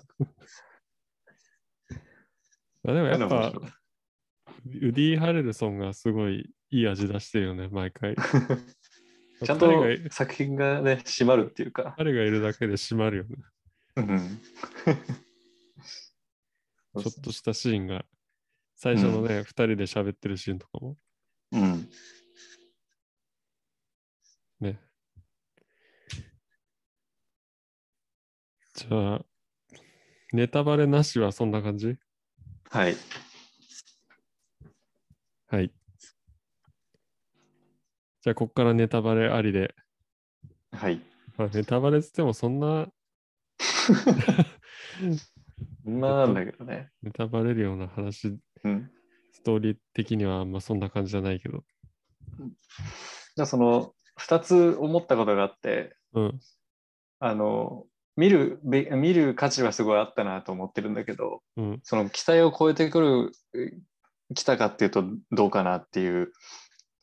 [2.84, 8.16] まあ、でもやっぱウディ・ハレルソンがすごいいい味出してるよね、毎回。
[9.44, 11.94] ちゃんと作品がね、締まるっていうか。
[11.98, 13.36] 彼がいるだけで締まるよね。
[13.98, 14.42] うん。
[17.02, 18.06] ちょっとしたシーンが、
[18.76, 20.98] 最初のね、二、人で喋ってるシーンとかも
[21.52, 21.90] うん。
[24.60, 24.80] ね。
[28.74, 29.26] じゃあ、
[30.34, 31.96] ネタバレなしはそんな感じ？
[32.70, 32.96] はい。
[35.48, 35.72] はい。
[38.28, 39.74] じゃあ、ここからネタバレありで。
[40.74, 41.00] はい。
[41.38, 42.90] まあ、ネタバレっつってもそんな
[45.86, 46.92] まあなんだけどね。
[47.02, 48.92] ネタバレるような話、うん。
[49.32, 51.64] ストーリー的にはあんまそんな感じじゃないけど。
[53.38, 56.40] じゃあその2つ思ったことがあって、うん。
[57.20, 57.88] あの、
[58.18, 61.80] 見るべ、見る価値はすごいあったなと思ってるんだけど、うん。
[61.82, 63.72] その期待を超えてくる、え
[64.36, 66.34] 来たかっていうとどうかなっていう、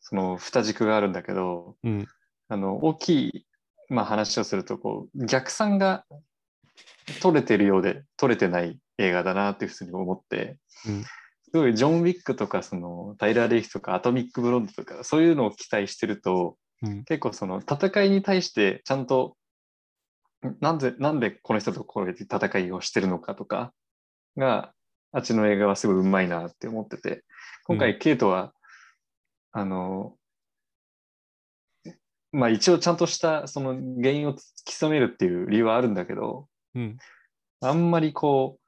[0.05, 2.07] その二軸があるんだけど、うん。
[2.49, 3.47] あの、大きい、
[3.89, 6.05] まあ、話をすると、こう、逆算が
[7.21, 11.05] 取れてるようで取れてない映画だなっていうふうに思って、うん
[11.53, 17.05] すごいジョン・ウィックとか、その、タイラー・レイフとか、アトミック・ブロンドとか、そういうのを期待してると、うん。
[17.05, 19.37] 結構その戦いに対してちゃんと
[20.61, 23.73] なんでなんでこの人とこうやって戦いをしてるのかとか
[24.37, 24.73] が
[25.13, 27.25] あっちの映画はすごいうまいなって思ってて
[27.67, 28.53] 今う回ケイトは、
[29.57, 30.17] あの
[32.33, 36.99] まあ一応ちゃんとしたその原因を突き止めるっていう理由はあるんだけどうん。
[37.61, 38.59] あんまりこ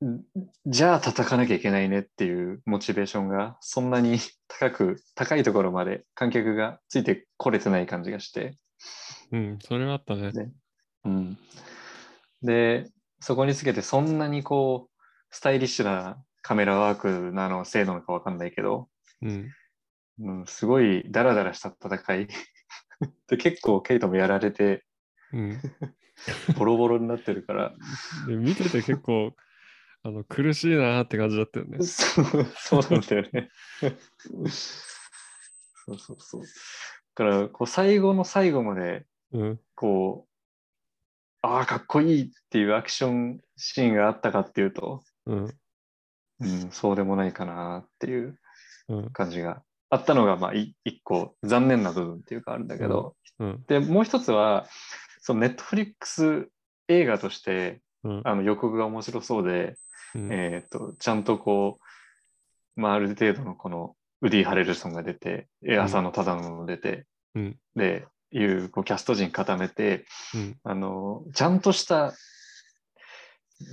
[0.00, 0.24] うん
[0.66, 8.56] じゃあ叩かなきゃいけないねっていうモチベーションがそんなに高く高いところまで観客がついてこれてない感じがして、
[9.30, 9.58] うん。
[9.62, 10.32] それはあったね。
[10.32, 10.50] ね
[11.04, 11.38] うん、
[12.42, 18.88] でそこにつけてそんなにこうスタイリッシュなカメラワークなのせいなのかわかんないけど、
[19.22, 19.50] うん。
[20.20, 22.28] うん、すごいダラダラした戦い
[23.28, 24.84] で結構ケイトもやられて
[25.32, 25.60] うん。
[26.58, 27.74] ボロボロになってるから
[28.26, 29.34] で見てて結構、
[30.02, 31.78] あの、苦しいなーって感じだったよね。
[31.84, 33.50] そうそうなんだよね。
[35.86, 36.42] そうそうそう。
[36.42, 36.46] だ
[37.14, 39.60] からこう最後の最後までうん。
[39.74, 40.30] こう
[41.42, 45.58] ああかっこいいっていうアクションシーンがあったかっていうと、うん。
[46.40, 48.38] うん、そうでもないかなっていう
[48.88, 49.10] うん。
[49.10, 53.64] 感じがあったのがまあい一個残念な部分っていうかあるんだけど、うん。
[53.66, 54.66] でもう一つは
[55.20, 56.48] そのネットフリックス
[56.88, 58.22] 映画としてうん。
[58.24, 59.76] あの予告が面白そうで、
[60.14, 60.32] うん。
[60.32, 61.78] えー、とちゃんとこ
[62.76, 70.56] う、まあ、ある程度のこのウディ・ハレルソンが出て、えん浅野忠信も出て、うんでいうこうキャスト陣固めてうん。
[70.62, 72.14] あのちゃんとした、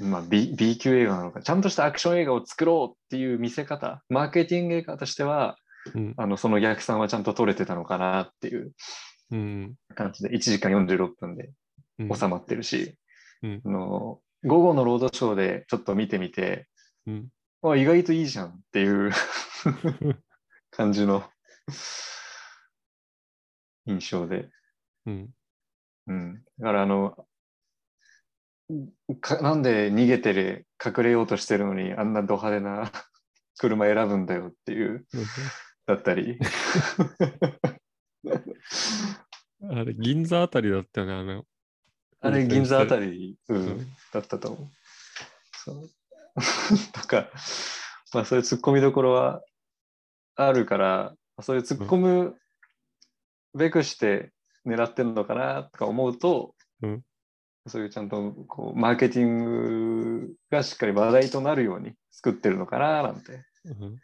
[0.02, 5.58] まあ、B, B 級映画なのかちゃんとしたアクション映画を作ろうっていう見せ方マーケティング映画としては
[5.94, 6.14] うん。
[6.18, 8.72] あのその逆算はちゃんと取れてたのかなっていう
[9.32, 9.76] うん。
[9.96, 11.50] 感じで1時間46分で
[12.00, 12.16] うん。
[12.16, 12.96] 収まってるし、
[13.44, 16.68] うんあの午後のロードショーでちょっと見てみて
[17.06, 17.28] うん。
[17.64, 19.12] あ意外といいじゃんっていう
[20.72, 21.24] 感じの
[23.88, 24.50] 印象で。
[25.06, 25.30] うん。
[26.08, 26.44] うん。
[26.60, 27.28] だからあの、
[29.22, 32.92] かなんで逃げてる、隠れようとしてるのにあんなド派手な
[33.58, 35.06] 車選ぶんだよっていう、
[35.88, 36.38] だったり。
[39.70, 41.44] あれ、銀座あたりだったよね、あの。
[42.20, 44.70] あれ、銀座あたり、ううんん、だったと思う。
[45.54, 45.90] そう。
[46.94, 47.32] とか、
[48.14, 49.42] まあそういう突っ込みどころは
[50.36, 52.38] あるから、そういう突っ込む
[53.56, 54.32] べくして
[54.66, 57.04] 狙ってるのかなとか思うと、うん
[57.70, 64.00] そういうちゃんとこうマーケティングがしっかり話題となるように作ってるのかななんてうん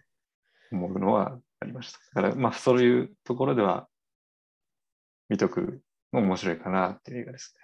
[0.73, 1.99] 思うのはありました。
[2.15, 3.87] だからまあそういうところでは
[5.29, 7.55] 見とくの面白いかなっていう映画です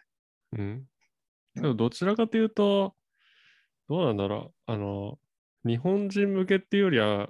[0.58, 0.86] うん。
[1.56, 2.95] でもどちらかというと、
[3.88, 4.72] どうなんだろう。
[4.72, 5.20] あの、
[5.66, 7.30] 日本人向けっていうよりは、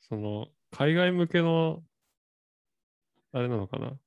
[0.00, 1.82] その、海外向けの、
[3.32, 3.90] あれなのかな。
[3.90, 3.98] ね。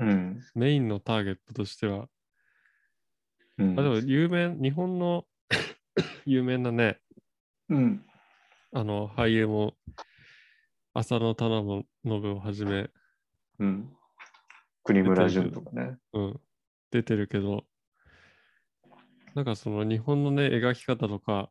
[0.00, 0.40] うん。
[0.54, 2.08] メインのターゲットとしては。
[3.58, 5.24] うんあ、でも有名、日本の
[6.26, 7.00] 有名なね、
[7.68, 8.04] うん。
[8.72, 9.74] あの、俳優も、
[10.94, 12.90] 浅野忠信をはじめ、
[13.58, 13.92] うん。
[14.84, 15.98] 国村淳とかね。
[16.12, 16.40] うん、
[16.90, 17.64] 出てるけど、
[19.34, 21.50] なんかその日本のね、描き方とか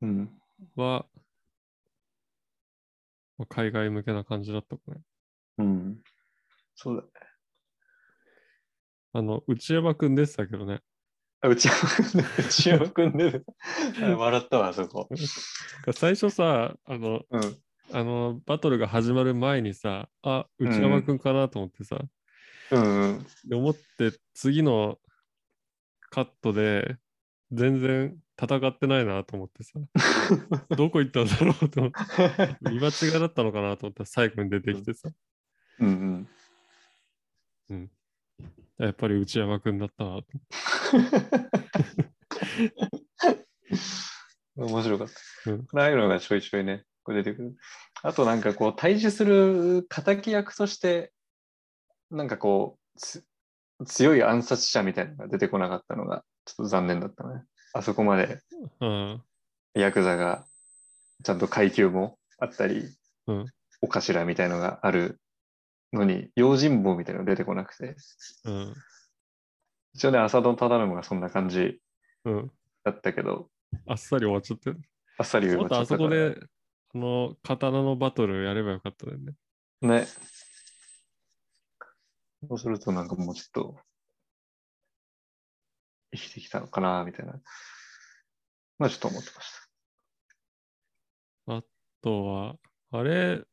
[0.00, 0.30] うん。
[0.76, 1.06] は、
[3.38, 5.00] まあ海外向けな感じだったかね。
[5.58, 5.98] うん。
[6.76, 7.08] そうだね。
[9.12, 10.80] あの、内山くんでしたけどね。
[11.42, 13.42] あ内山くんで、内山くんで、
[14.02, 15.08] あ笑ったわ、あそこ。
[15.92, 17.62] 最初さ、あの、うん。
[17.92, 21.98] あの、バトルが始まる前にさ、あ、内山くんかなと思ってさ、
[22.70, 23.26] うんうん。
[23.48, 24.98] で思って次の
[26.10, 26.96] カットで
[27.50, 29.72] 全然戦ってないなと思ってさ、
[30.76, 35.10] どこ行ったんだろうと思って、見間違いだったのかなと思ったら最後に出てきてさ、
[35.80, 36.28] うん
[37.70, 37.90] うん。
[38.78, 40.26] やっぱり内山くんだったなと。
[44.56, 45.08] 面白かっ
[45.44, 45.50] た。
[45.50, 47.56] うんああいうのがちょいちょいね、こう出てくる。
[48.02, 51.12] あとなんかこう、対峙する敵役として、
[52.10, 53.24] なんかこう、つ
[53.86, 57.42] 強い暗殺者みたいなのが出てこなかったのが、ちょっと残念だったね。
[57.72, 58.40] あそこまで
[58.80, 59.22] うん。
[59.74, 60.44] ヤクザが
[61.22, 62.82] ちゃんと階級もあったり、
[63.26, 63.46] うん
[63.82, 65.18] お頭みたいのがある
[65.92, 67.96] のに、用心棒みたいなの出てこなくて、
[68.44, 68.74] うん。
[69.94, 71.80] 一応ね、浅野忠信がそんな感じ
[72.24, 72.50] うん。
[72.84, 73.48] だったけど、
[73.86, 74.72] あっさり終わっちゃって。
[75.18, 76.38] あっさり言もっとあそこで、
[76.94, 79.34] あの、刀のバトルやればよかったよね。
[79.80, 80.06] ね。
[82.48, 83.76] そうするとなんかもうちょっと
[86.12, 87.40] 生きてきたのかな、みたいな。
[88.78, 89.52] まあちょっと思ってまし
[91.46, 91.54] た。
[91.54, 91.62] あ
[92.02, 92.56] とは、
[92.90, 93.44] あれ、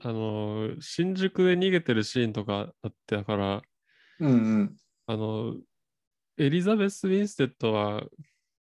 [0.00, 3.62] あの、新宿で逃げてるシーンとかあって、だから、
[4.20, 4.32] うんう
[4.64, 4.76] ん。
[5.06, 5.56] あの、
[6.36, 8.04] エリザベス・ウィンステッドは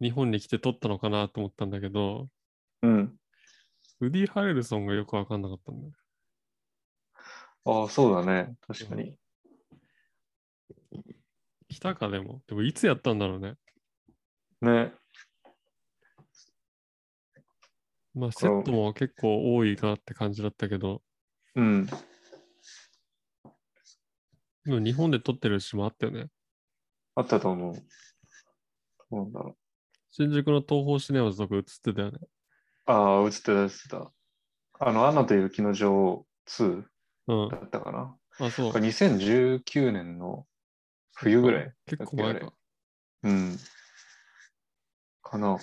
[0.01, 2.29] 日本に来て撮ったのかなと思ったんだけど、
[2.83, 3.19] うん。
[4.01, 5.93] ウディ・ハレルソンがよくわかんなかったんだよ。
[7.65, 8.57] ああ、そうだね。
[8.67, 9.17] 確かに。
[11.69, 12.43] 来たかでも。
[12.49, 13.55] でもいつやったんだろうね。
[14.61, 14.93] ね。
[18.15, 21.03] まあ、セットも結構多いなって感じだったけど、
[21.55, 21.87] うん。
[21.87, 21.93] で
[24.67, 26.27] も日本で撮ってるしもあったよね。
[27.15, 27.75] あったと思う。
[27.75, 27.83] そ
[29.13, 29.57] うなんだろう。
[30.11, 32.19] 新宿の東宝シネマズとか映ってたよね。
[32.87, 34.13] ああ、映ってた、映ってた。
[34.81, 36.85] あの、アナと雪の女王2
[37.29, 37.59] うんだ。
[37.59, 38.17] ったかな。
[38.41, 38.79] あ、そうこ。
[38.79, 40.47] れ2019年の
[41.15, 41.73] 冬ぐらい。
[41.87, 42.53] 結構前か。
[43.23, 43.59] うん。
[45.23, 45.59] かな。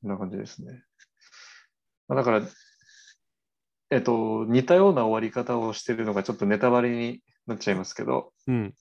[0.00, 0.84] そんな感じですね。
[2.08, 2.42] まあだから、
[3.90, 8.74] えっと、似たような終わり方をしてるのがちょっとネタバレになっちゃいますけど、うん。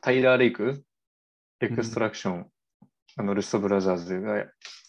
[0.00, 0.84] タイラー・レイク、
[1.60, 2.50] エクストラクション、
[3.18, 4.36] あの、ルストブラザーズが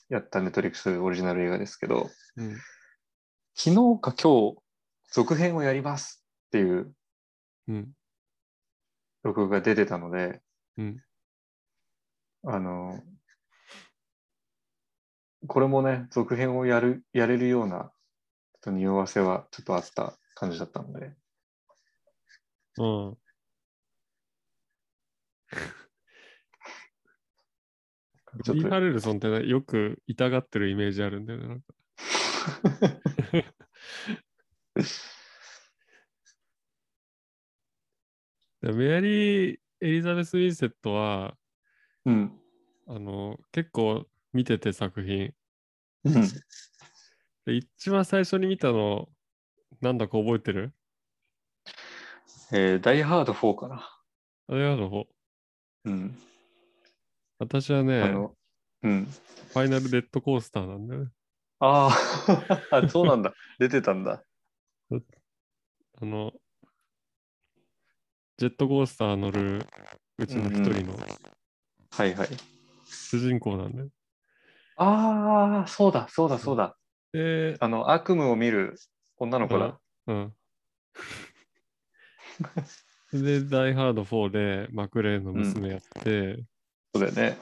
[0.07, 2.57] やったネットリックスオリジナル映画ですけど、うん。
[3.55, 4.57] 昨日か今日、
[5.11, 6.93] 続編をやりますっていう
[7.67, 7.91] うん。
[9.23, 10.41] 予告が出てたので、
[10.77, 11.03] うん。
[12.45, 13.01] あの、
[15.47, 21.15] これもね、続編をやる、やれるような、ちょっと匂わせはちょっとあった感じだったので、
[22.77, 23.17] うん。
[28.53, 31.47] リー・ハレルソンってね、よく痛がってるイメージあるんだよね。
[31.47, 31.73] なんか
[38.61, 41.37] でメアリー・エリザベス・ウィンセットは、
[42.05, 42.39] うん、
[42.87, 45.33] あの、結構見てて作品。
[46.03, 46.13] うん
[47.45, 49.09] で一番最初に見たの、
[49.81, 50.73] なんだか覚えてる？
[52.51, 53.89] えーダイハード4かな。
[54.47, 55.07] あれやの方。
[55.85, 56.17] うん。
[57.39, 58.35] 私はね、あの、
[58.83, 59.05] うん。
[59.05, 61.11] ファイナルデッドコースターなんだよね。
[61.59, 63.33] あー あ、そうなんだ。
[63.59, 64.23] 出てたんだ。
[66.01, 66.33] あの、
[68.37, 69.65] ジェットコースター乗る
[70.17, 70.97] うちの一人の
[71.91, 72.29] はいはい。
[72.85, 73.89] 主人公なんだよ。
[74.75, 76.77] ああ、そうだ、そうだ、そうだ。
[77.13, 78.75] で、あの、悪夢を見る
[79.17, 79.79] 女の子だ。
[80.07, 80.35] うん。
[83.11, 86.43] で、ダイハード4でマクレーンの娘やって、
[86.93, 87.37] そうだよね。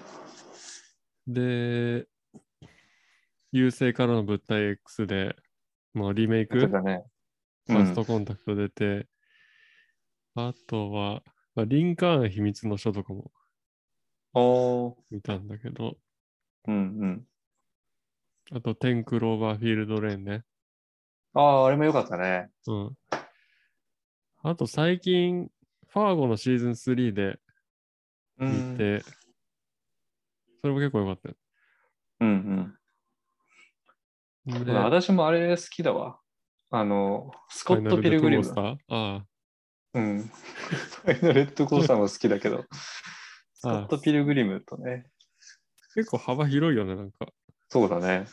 [1.28, 2.08] で、
[3.52, 5.36] 優勢からの物体 X で、
[5.94, 7.04] もうリメイク、出てたね。
[7.68, 9.08] ファーストコンタクト出て、
[10.36, 11.24] あとは、
[11.56, 13.32] まあ、リンカーン秘密の書とかも
[14.34, 15.98] おー見たんだけど、
[16.68, 17.28] うんうん。
[18.52, 20.44] あと、テンクローバーフィールドレーンね。
[21.34, 22.50] ああ、あれもよかったね。
[22.68, 22.98] うん。
[24.44, 25.50] あと、最近、
[25.88, 27.40] ファーゴのシーズン3で
[28.38, 29.04] うん見て、
[30.68, 31.36] それも結構良かったよ。
[32.20, 32.76] うん
[34.46, 34.66] うん。
[34.66, 36.20] で私もあれ好きだわ。
[36.70, 38.44] あの、スコット・ピルグリム。
[38.44, 39.16] ファイナルデッドコースター？
[39.16, 39.26] あ
[39.94, 40.24] うん。
[40.28, 42.66] ファイナルデッドコースターも好きだけど、
[43.56, 45.10] スコあット・ピルグリムとね、
[45.96, 47.28] 結構幅広いよね、なんか。
[47.70, 48.28] そうだね。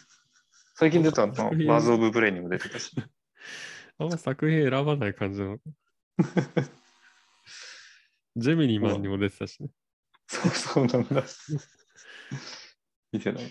[0.75, 2.91] 最近出たの、作品バーズ・オブ・プレイにも出てたし。
[3.99, 5.59] あんま作品選ばない感じの。
[8.37, 9.71] ジェミニーマンにも出てたしね。
[10.27, 11.23] そうそうなんだ。
[13.13, 13.45] 見てない。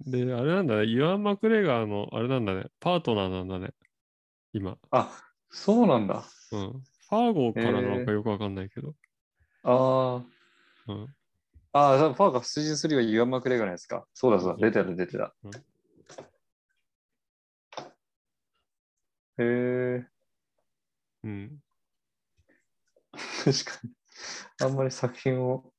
[0.00, 3.74] で、あれなんだね、イワン・マクレガーの、あれなんだね、パートナーなんだね、
[4.52, 4.78] 今。
[4.90, 6.24] あ、そうなんだ。
[6.52, 6.72] うん。
[6.72, 8.94] ファーゴからなのかよくわかんないけど。
[9.62, 10.24] あ
[10.88, 11.04] うん。
[11.72, 11.80] あ。
[11.80, 14.06] ああ、ファーが出陣するよ、ユアン・マクレガーのやつか。
[14.14, 15.34] そうだそうだ、出てた出てた。
[15.44, 15.50] うん
[19.38, 20.06] へえ、
[21.24, 21.62] うん。
[23.12, 23.90] 確かに。
[24.60, 25.69] あんまり作品を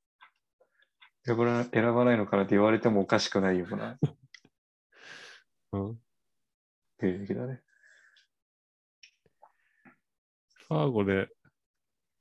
[1.23, 3.97] 選ばな選ばないのかなって言われてもおかしくないような
[5.73, 5.99] うん。
[6.99, 7.61] 経歴だね。
[10.67, 11.27] ファーゴで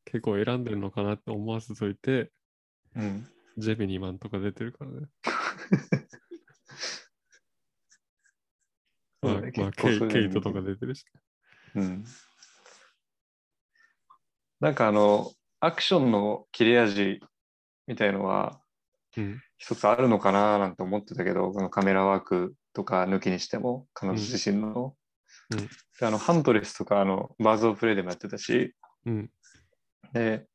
[0.05, 2.31] 結構選んでるのかなって思わせといて、
[2.95, 3.27] うん。
[3.57, 5.07] ジェミニーマンとか出てるからね。
[9.23, 11.05] まあ、そうだねまあ結構そういうのケイケイトとか出てるし。
[11.75, 12.05] うん。
[14.61, 17.21] なんかあの、アクションの切れ味
[17.87, 18.70] みたいのはうん。
[19.59, 24.95] 一つあるのかななんて思ってたけど、このカメラワークとか抜きにしても、彼女自身の。
[25.51, 25.69] うん
[26.03, 29.31] あのハントレスとかあのバーズ・オブ・プレイでもやってたし、うん。
[30.13, 30.47] で、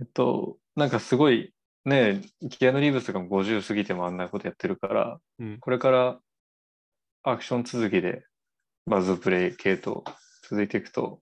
[0.00, 1.52] えっと、なんかすごい、
[1.84, 5.58] ね、キアヌ・リーブスが50過ぎてもあんなことやってるから、うん。
[5.58, 6.20] これから
[7.24, 8.24] アクション続きで
[8.86, 10.02] バズ・オブ・プレイ系統
[10.48, 11.20] 続いていくと、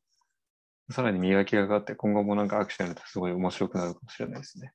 [0.90, 4.72] さらに磨きがかかって、今後もなんかアクションやるとすごい面白くなるかもしれないですね。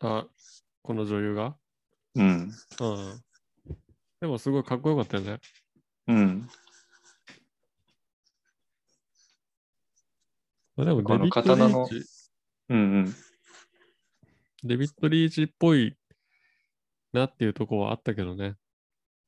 [0.00, 0.26] あ、
[0.82, 1.56] この女優が？
[2.14, 2.24] うん。
[2.24, 2.50] うん。
[4.20, 5.40] でもすごいかっこよかったよね。
[6.08, 6.48] うん。
[10.76, 12.06] まあでもデビッド・リーチ、
[12.68, 13.14] うんうん。
[14.64, 15.96] デビッド・リーチっぽい
[17.12, 18.56] なっていうところはあったけどね。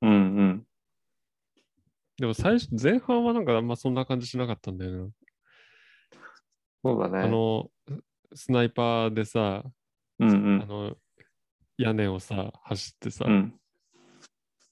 [0.02, 0.66] うんうん。
[2.18, 5.12] でも最初、前半はなんかあんまそんな感じしなかったんだよね。
[6.82, 7.20] そうだね。
[7.20, 7.70] あの、
[8.34, 9.62] スナイパーでさ、
[10.18, 10.62] うんうん。
[10.62, 10.96] あの、
[11.78, 13.54] 屋根をさ、走ってさ、うん。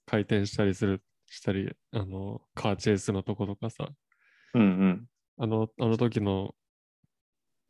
[0.07, 3.89] 回転したりする、したり、あの、カーチェイスのとことかさ、
[4.55, 5.07] うんうん。
[5.39, 6.55] あの、あの時の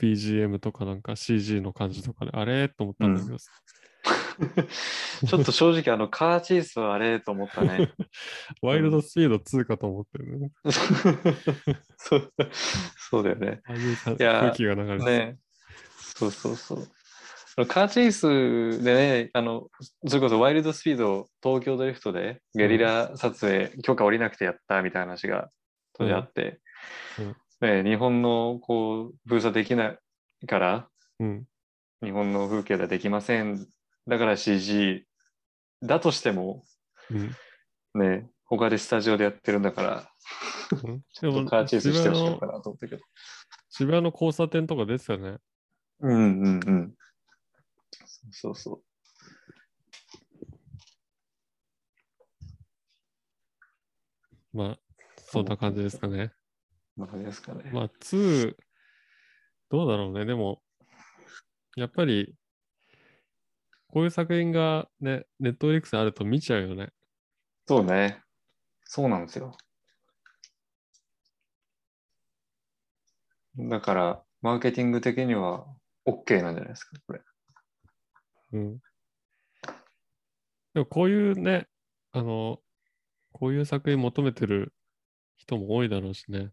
[0.01, 3.51] BGM とかなんか CG の感じとかで、あれと思ったんだけどさ、
[5.27, 7.93] ちょっと正直あのカーチェイスはあれと思ったね。
[8.61, 10.51] ワイルドスピード2かと思ってるね。
[11.97, 12.33] そう
[12.97, 13.63] そうだよね。
[13.65, 15.05] ああいう空気が流れて。
[15.05, 15.39] ね
[15.99, 16.89] そうそうそう。
[17.69, 19.69] カーチェイスでね、あの、
[20.07, 25.51] それこそワイルドスピード東京ドリフトでゲリラ撮影、許可下りなくてやったみたいな話が
[25.93, 26.61] 当時あって、
[27.19, 29.97] うんね、日本のこう封鎖できな
[30.43, 30.89] いから、
[31.21, 31.45] うん。
[32.03, 33.67] 日本の風景ではできません。
[34.07, 35.07] だから CG
[35.83, 36.65] だとしても、
[37.11, 38.01] うん。
[38.01, 40.11] ね、他でスタジオでやってるんだから、
[40.83, 43.03] うん ちょっとカーチェイスしてほしいのかなと思ったけど。
[43.71, 45.39] 渋谷の交差点とかですよね。
[46.01, 46.95] うんうんうん。
[48.31, 48.83] そうそう
[54.53, 54.79] まあ、
[55.17, 56.33] そんな感じですかね。
[56.97, 57.09] そう。
[57.09, 57.71] まあ、ですかね。
[57.73, 58.55] まあ、2、
[59.69, 60.25] どうだろうね。
[60.25, 60.63] でも、
[61.77, 62.37] やっぱり、
[63.89, 66.93] こういう作品がね、ネットフリックスあると見ちゃうよね。
[67.67, 68.23] そうね。
[68.85, 69.57] そうなんですよ。
[73.57, 75.67] だから、マーケティング的には
[76.07, 77.21] OK なんじゃないですか、これ。
[78.55, 78.79] うん。
[80.75, 81.67] でもこういうね、
[82.13, 82.61] あの、
[83.33, 84.73] こういう作品求めてる
[85.37, 86.51] 人も多いだろうしね。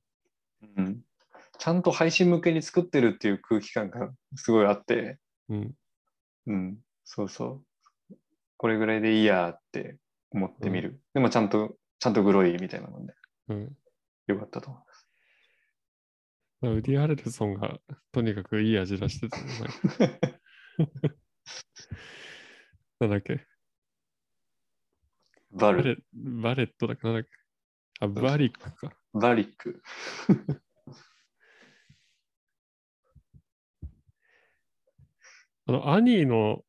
[0.77, 1.01] うん。
[1.59, 5.71] ちゃんと配信向けに作ってるっていう空気感がすごいあって、うん。
[6.47, 7.61] うん、そうそ
[8.09, 8.15] う。
[8.57, 9.97] これぐらいでいいやって
[10.31, 10.99] 思ってみる。
[11.13, 13.13] でもちゃんと、ちゃんとグロいみたいなので、
[13.49, 13.77] うん。
[14.25, 15.07] よかったと思います。
[16.61, 17.79] まあウディ・ハレルソンが
[18.11, 20.39] とにかくいい味出してたね。
[23.01, 23.43] なんだっけ？
[25.51, 27.07] バレバレットだっけ？
[27.07, 27.29] なんだっけ？
[27.99, 28.95] あ、バリックか。
[29.13, 29.81] バリック。
[35.65, 36.63] あの、アニーの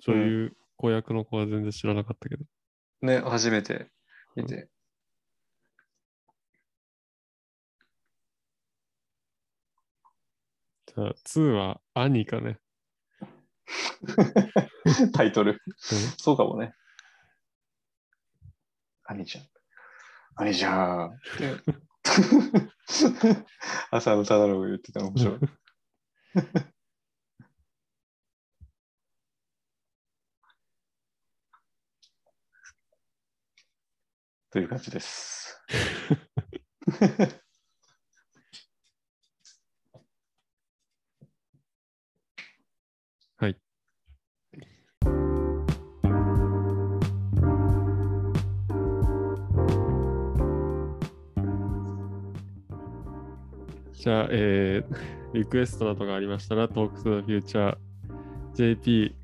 [0.00, 2.44] 女優、子役の子は全然知らなかったけど。
[3.02, 3.90] ね、初めて
[4.36, 4.68] 見て。
[10.86, 12.58] じゃあ、2はアニーかね。
[15.12, 15.52] タイトル。
[15.52, 15.58] うん
[16.18, 16.74] そうかもね。
[19.04, 19.44] アニちゃん。
[20.36, 21.06] アニちゃん。
[21.08, 21.60] って
[23.90, 25.38] 朝の忠信が言ってたの面白い。
[34.50, 35.60] という感じです。
[54.00, 57.76] じゃあ、えー、リクエストなどがありましたら、Talk to the Future
[58.54, 59.14] JP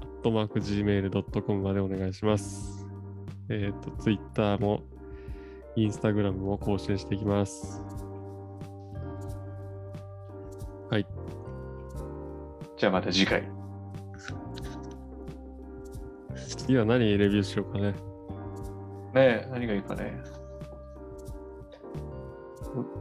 [0.00, 2.84] アットマーク Gmail.com までお願いします。
[3.48, 4.82] えっ、と、Twitter も
[5.76, 7.84] Instagram も更新していきます。
[10.90, 11.06] はい。
[12.76, 13.48] じゃあまた次回。
[16.34, 17.92] 次は何レビューしようかね。
[17.92, 17.94] ね
[19.14, 20.20] え、何がいいかね。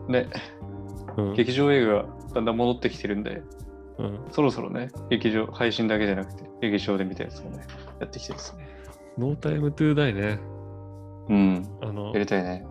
[0.08, 0.30] ね、
[1.18, 1.34] うん。
[1.34, 3.42] 劇場映画がだんだん戻ってきてるんで、
[3.98, 7.66] うん、そろそろね、劇場、配信だけじゃなくて、劇場で見たやつをね、
[8.00, 8.68] やってきてですね。
[9.18, 10.40] ノータイムトゥーダイね。
[11.30, 12.66] うん、あのや、りたいね。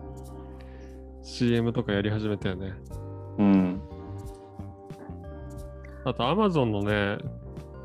[1.23, 2.73] CM とかやり始めたよね。
[3.39, 3.81] うん。
[6.05, 7.17] あと、Amazon のね、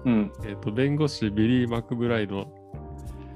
[0.05, 2.47] うん、えっ、と、弁護士ビリー・マクブライド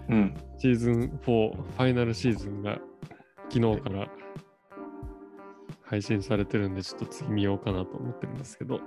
[0.08, 0.34] うん。
[0.58, 2.78] シーズン4ファイナルシーズンが
[3.50, 4.08] 昨日から
[5.94, 8.80] 配信されてるんで、ちょっと次見ようかなと思ってるんですけど。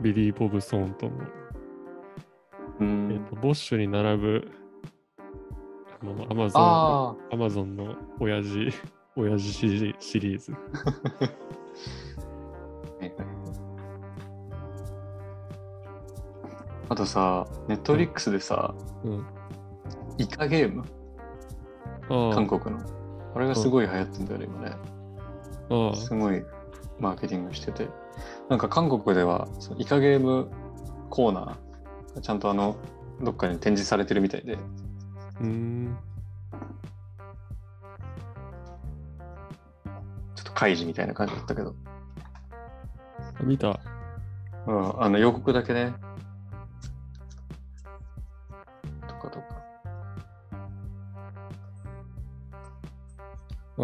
[0.00, 1.18] ビリー・ボブ・ソーントンの、う
[2.80, 2.86] えっ
[3.20, 4.50] ん、とボッシュに並ぶ
[6.00, 8.70] あの Amazon, あ Amazon の親父、
[9.14, 10.52] 親父シリシリーズ。
[16.88, 18.74] あとさ、ネットフリックスでさ、
[19.04, 19.24] うん。
[20.18, 20.82] イカゲーム、
[22.34, 23.01] 韓国の。
[23.34, 24.76] あれがすごい流行ってんだよね、今ね。
[25.70, 26.44] ああすごい
[26.98, 27.88] マーケティングしてて。
[28.48, 30.48] なんか韓国では、そのイカゲーム
[31.08, 32.76] コーナー、ちゃんとあの、
[33.22, 35.96] どっかに展示されてるみたいで、うーん。
[40.34, 41.74] ちょっと開示みたいな感じだったけど、
[43.42, 43.80] 見た。
[44.66, 45.94] うん、あの予告だけね。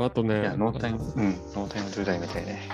[0.04, 2.68] あとね、いや、ノータイム、うん、ノータイムトゥーダイみたいね。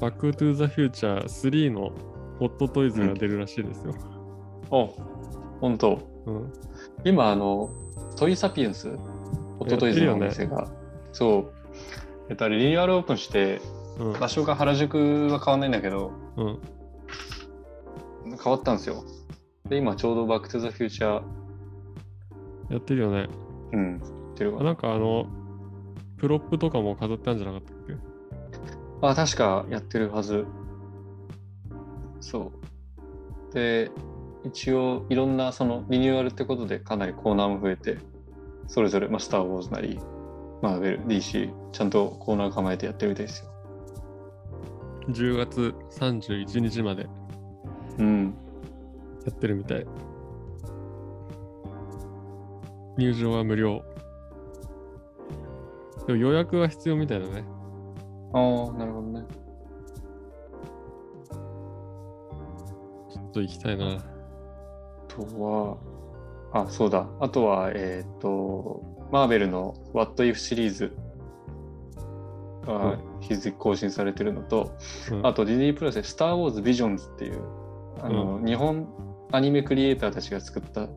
[0.00, 1.92] バックトゥーザフューチャー3の
[2.38, 3.94] ホットトイズが出るらしいですよ。
[4.70, 4.86] お
[5.60, 6.00] 本当。
[6.26, 6.52] うん。
[7.04, 7.70] 今、あの、
[8.16, 8.96] トイサピエンス、
[9.58, 10.68] ホットトイズのお店が、
[11.12, 11.52] そう、
[12.30, 13.60] えっと、あれリニューアルオープンして、
[13.98, 14.20] うん。
[14.20, 16.58] 場所が原宿は変わんないんだけど、うん。
[18.42, 19.04] 変わったんですよ。
[19.68, 21.22] で、今ちょうどバックトゥザフューチャー、
[22.70, 23.28] やってるよね。
[23.72, 24.64] うん、やってるあわ。
[24.64, 25.26] なんかあの、
[26.18, 27.96] プロップとかも飾ってあるんじゃなかったっけ？
[29.02, 30.44] あ、確かやってるはず。
[32.20, 32.52] そ
[33.50, 33.54] う。
[33.54, 33.90] で、
[34.44, 37.98] 一応いろんなそのリニューアルってことでかなりコーナーも増えて、
[38.66, 39.98] それぞれ、まあ、スター・ウォーズなり、
[40.60, 43.50] マーベル、DC、ちゃんとコーナー構えてやってるみたいですよ。
[45.10, 47.08] 10月31日までや
[47.98, 48.34] うん。
[49.30, 49.86] ってるみたい。
[52.98, 53.82] 入場は無料。
[56.08, 57.44] でも予約は必要みたいだね。
[58.32, 59.26] ああ、なるほどね。
[63.12, 63.96] ちょっと行きたいな。
[63.96, 63.98] あ
[65.06, 65.76] とは、
[66.54, 67.06] あ、そうだ。
[67.20, 68.82] あとは、えっ、と、
[69.12, 70.96] マーベルの What If シリーズ
[72.64, 74.72] が日付更新されてるのと、
[75.12, 77.42] うんあとディズニープラスで Star Wars Visions っていう、
[78.00, 78.88] あの、日本
[79.30, 80.88] アニメクリエイターたちが作った、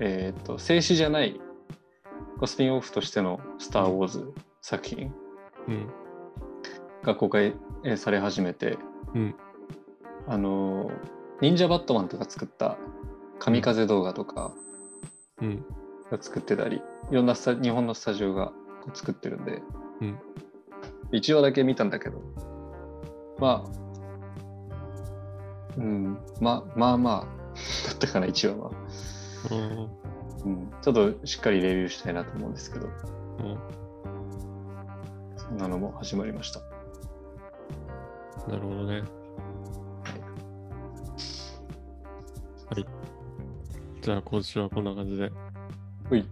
[0.00, 1.38] えっ、と、静止じゃない
[2.46, 4.30] スピンオフとしての Star Wars
[4.60, 5.12] 作品
[5.68, 5.86] うん。
[7.02, 8.78] が公開えーされ始めて、
[9.14, 9.34] うん。
[10.26, 10.90] あの、
[11.40, 12.76] 忍者バットマンとか作った
[13.38, 14.52] 神風動画とか
[15.40, 15.64] うん。
[16.10, 18.52] が作ってたり、いろんなスタ日本のスタジオが
[18.94, 19.62] 作ってるんで、
[20.00, 20.18] うん
[21.12, 22.20] 1話だけ見たんだけど、
[23.38, 23.70] まあ、
[25.78, 28.70] うん、まあまあまあ、だったかな、1話は。
[29.50, 29.90] うん。
[30.48, 33.58] うん、ちょっとしっかりレビューしたいなと思うんですけど、うん
[35.36, 36.60] そんなのも始まりました。
[38.48, 39.02] なるほどね。
[42.70, 42.86] はい。
[44.00, 45.30] じゃあ今週はこんな感じで。
[46.08, 46.26] ほい。